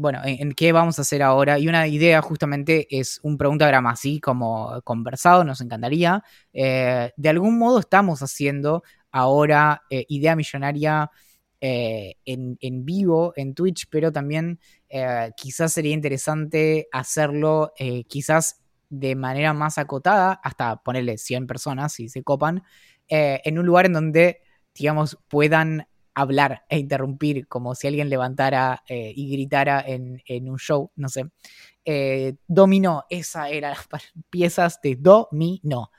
[0.00, 1.58] bueno, en, qué vamos a hacer ahora.
[1.58, 6.24] Y una idea justamente es un preguntagrama así como conversado, nos encantaría.
[6.54, 8.82] Eh, de algún modo estamos haciendo
[9.12, 11.10] ahora eh, idea millonaria
[11.60, 14.58] eh, en, en, vivo en Twitch, pero también
[15.36, 17.72] quizás sería interesante hacerlo
[18.08, 22.64] quizás de manera más acotada, hasta ponerle 100 personas si se copan,
[23.06, 24.40] en un lugar en donde,
[24.74, 30.58] digamos, puedan hablar e interrumpir como si alguien levantara eh, y gritara en, en, un
[30.58, 31.26] show, no sé.
[31.84, 33.88] Eh, dominó, esa era las
[34.30, 35.90] piezas de dominó.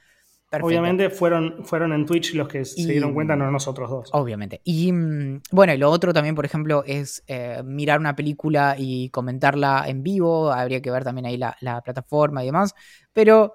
[0.51, 0.67] Perfecto.
[0.67, 4.09] Obviamente fueron, fueron en Twitch los que y, se dieron cuenta, no nosotros dos.
[4.11, 4.59] Obviamente.
[4.65, 9.09] Y mm, bueno, y lo otro también, por ejemplo, es eh, mirar una película y
[9.11, 10.51] comentarla en vivo.
[10.51, 12.75] Habría que ver también ahí la, la plataforma y demás.
[13.13, 13.53] Pero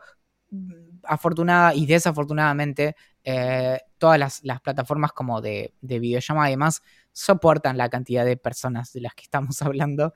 [0.51, 6.83] mm, afortunada y desafortunadamente, eh, todas las, las, plataformas como de, de videollamada y demás
[7.13, 10.13] soportan la cantidad de personas de las que estamos hablando.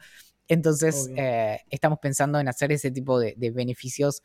[0.48, 4.22] Entonces, eh, estamos pensando en hacer ese tipo de, de, beneficios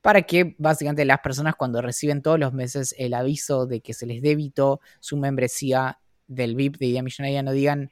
[0.00, 4.06] para que básicamente las personas cuando reciben todos los meses el aviso de que se
[4.06, 7.90] les débito su membresía del VIP de Idea Millonaria no digan,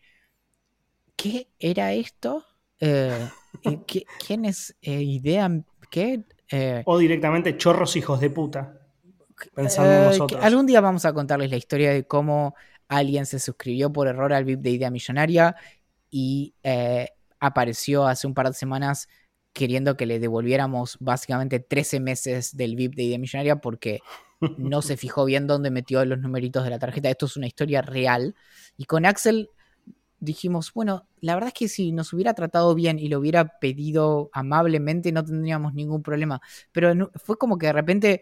[1.16, 2.44] ¿qué era esto?
[2.80, 3.28] Eh,
[3.86, 5.50] ¿qué, ¿Quién es Idea?
[5.90, 6.24] ¿Qué?
[6.50, 8.78] Eh, o directamente chorros hijos de puta.
[9.54, 10.42] Pensando eh, nosotros.
[10.42, 12.54] Algún día vamos a contarles la historia de cómo
[12.88, 15.56] alguien se suscribió por error al VIP de Idea Millonaria
[16.10, 19.08] y eh, apareció hace un par de semanas
[19.52, 24.00] queriendo que le devolviéramos básicamente 13 meses del VIP de Idea Millonaria porque
[24.56, 27.10] no se fijó bien dónde metió los numeritos de la tarjeta.
[27.10, 28.34] Esto es una historia real.
[28.76, 29.50] Y con Axel
[30.26, 34.28] dijimos, bueno, la verdad es que si nos hubiera tratado bien y lo hubiera pedido
[34.32, 36.42] amablemente, no tendríamos ningún problema.
[36.72, 38.20] Pero no, fue como que de repente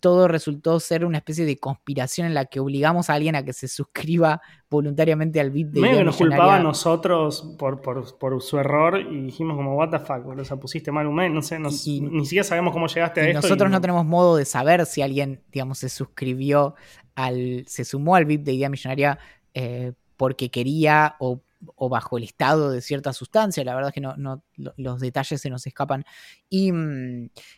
[0.00, 3.52] todo resultó ser una especie de conspiración en la que obligamos a alguien a que
[3.52, 8.40] se suscriba voluntariamente al VIP de Medio que nos culpaba a nosotros por, por, por,
[8.40, 11.42] su error y dijimos como, what the fuck, o sea, pusiste mal un mail, no
[11.42, 13.42] sé, nos, y, ni siquiera sabemos cómo llegaste a esto.
[13.42, 16.74] Nosotros y no tenemos modo de saber si alguien, digamos, se suscribió
[17.14, 19.18] al, se sumó al VIP de Idea Millonaria
[19.52, 21.40] eh, porque quería o,
[21.74, 23.64] o, bajo el estado de cierta sustancia.
[23.64, 26.04] La verdad es que no, no los detalles se nos escapan.
[26.48, 26.72] Y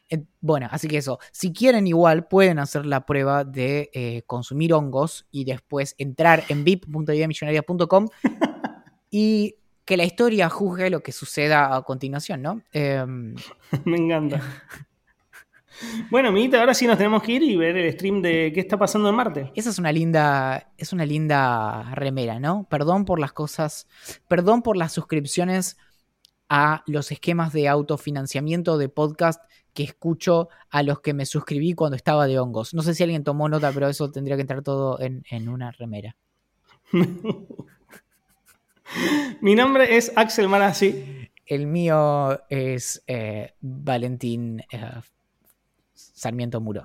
[0.08, 1.18] eh, bueno, así que eso.
[1.32, 6.64] Si quieren, igual pueden hacer la prueba de eh, consumir hongos y después entrar en
[6.64, 8.08] vip.ideamillonaria.com
[9.10, 12.62] y que la historia juzgue lo que suceda a continuación, ¿no?
[12.72, 13.04] Eh,
[13.84, 14.40] Me encanta.
[16.10, 18.78] Bueno, amiguita, ahora sí nos tenemos que ir y ver el stream de qué está
[18.78, 19.52] pasando en Marte.
[19.54, 22.66] Esa es una linda, es una linda remera, ¿no?
[22.70, 23.88] Perdón por las cosas,
[24.28, 25.76] perdón por las suscripciones
[26.48, 31.96] a los esquemas de autofinanciamiento de podcast que escucho a los que me suscribí cuando
[31.96, 32.74] estaba de hongos.
[32.74, 35.72] No sé si alguien tomó nota, pero eso tendría que entrar todo en, en una
[35.72, 36.16] remera.
[39.40, 41.30] Mi nombre es Axel Marazzi.
[41.46, 45.00] El mío es eh, Valentín eh,
[46.24, 46.84] Sarmiento Muro.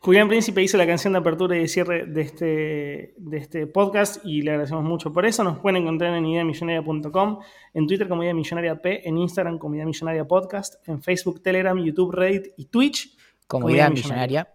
[0.00, 4.24] Julián Príncipe hizo la canción de apertura y de cierre de este, de este podcast
[4.24, 5.44] y le agradecemos mucho por eso.
[5.44, 7.38] Nos pueden encontrar en ideamillonaria.com,
[7.72, 11.78] en Twitter como Idea Millonaria P, en Instagram como Idea Millonaria Podcast, en Facebook, Telegram,
[11.78, 14.52] YouTube, Reddit y Twitch como, como Idea, Idea Millonaria.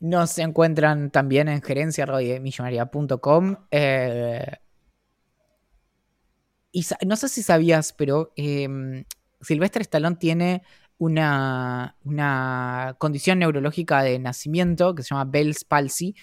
[0.00, 3.56] Nos encuentran también en gerencia.millonaria.com.
[3.70, 4.56] Eh,
[6.72, 9.04] y no sé si sabías, pero eh,
[9.40, 10.62] Silvestre Stallone tiene
[11.04, 16.14] una, una, condición neurológica de nacimiento que se llama Bell's palsy,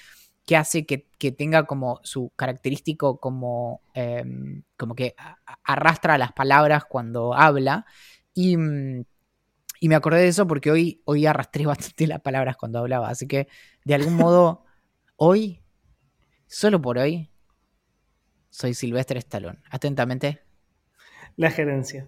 [0.46, 4.24] que hace que, que tenga como su característico como, eh,
[4.78, 5.16] como que
[5.64, 7.86] arrastra las palabras cuando habla.
[8.34, 8.58] Y,
[9.80, 13.10] y, me acordé de eso porque hoy, hoy arrastré bastante las palabras cuando hablaba.
[13.10, 13.48] Así que
[13.86, 14.66] de algún modo,
[15.16, 15.62] hoy,
[16.48, 17.30] solo por hoy,
[18.50, 19.60] soy Silvestre Stallone.
[19.70, 20.42] Atentamente.
[21.38, 22.08] La gerencia.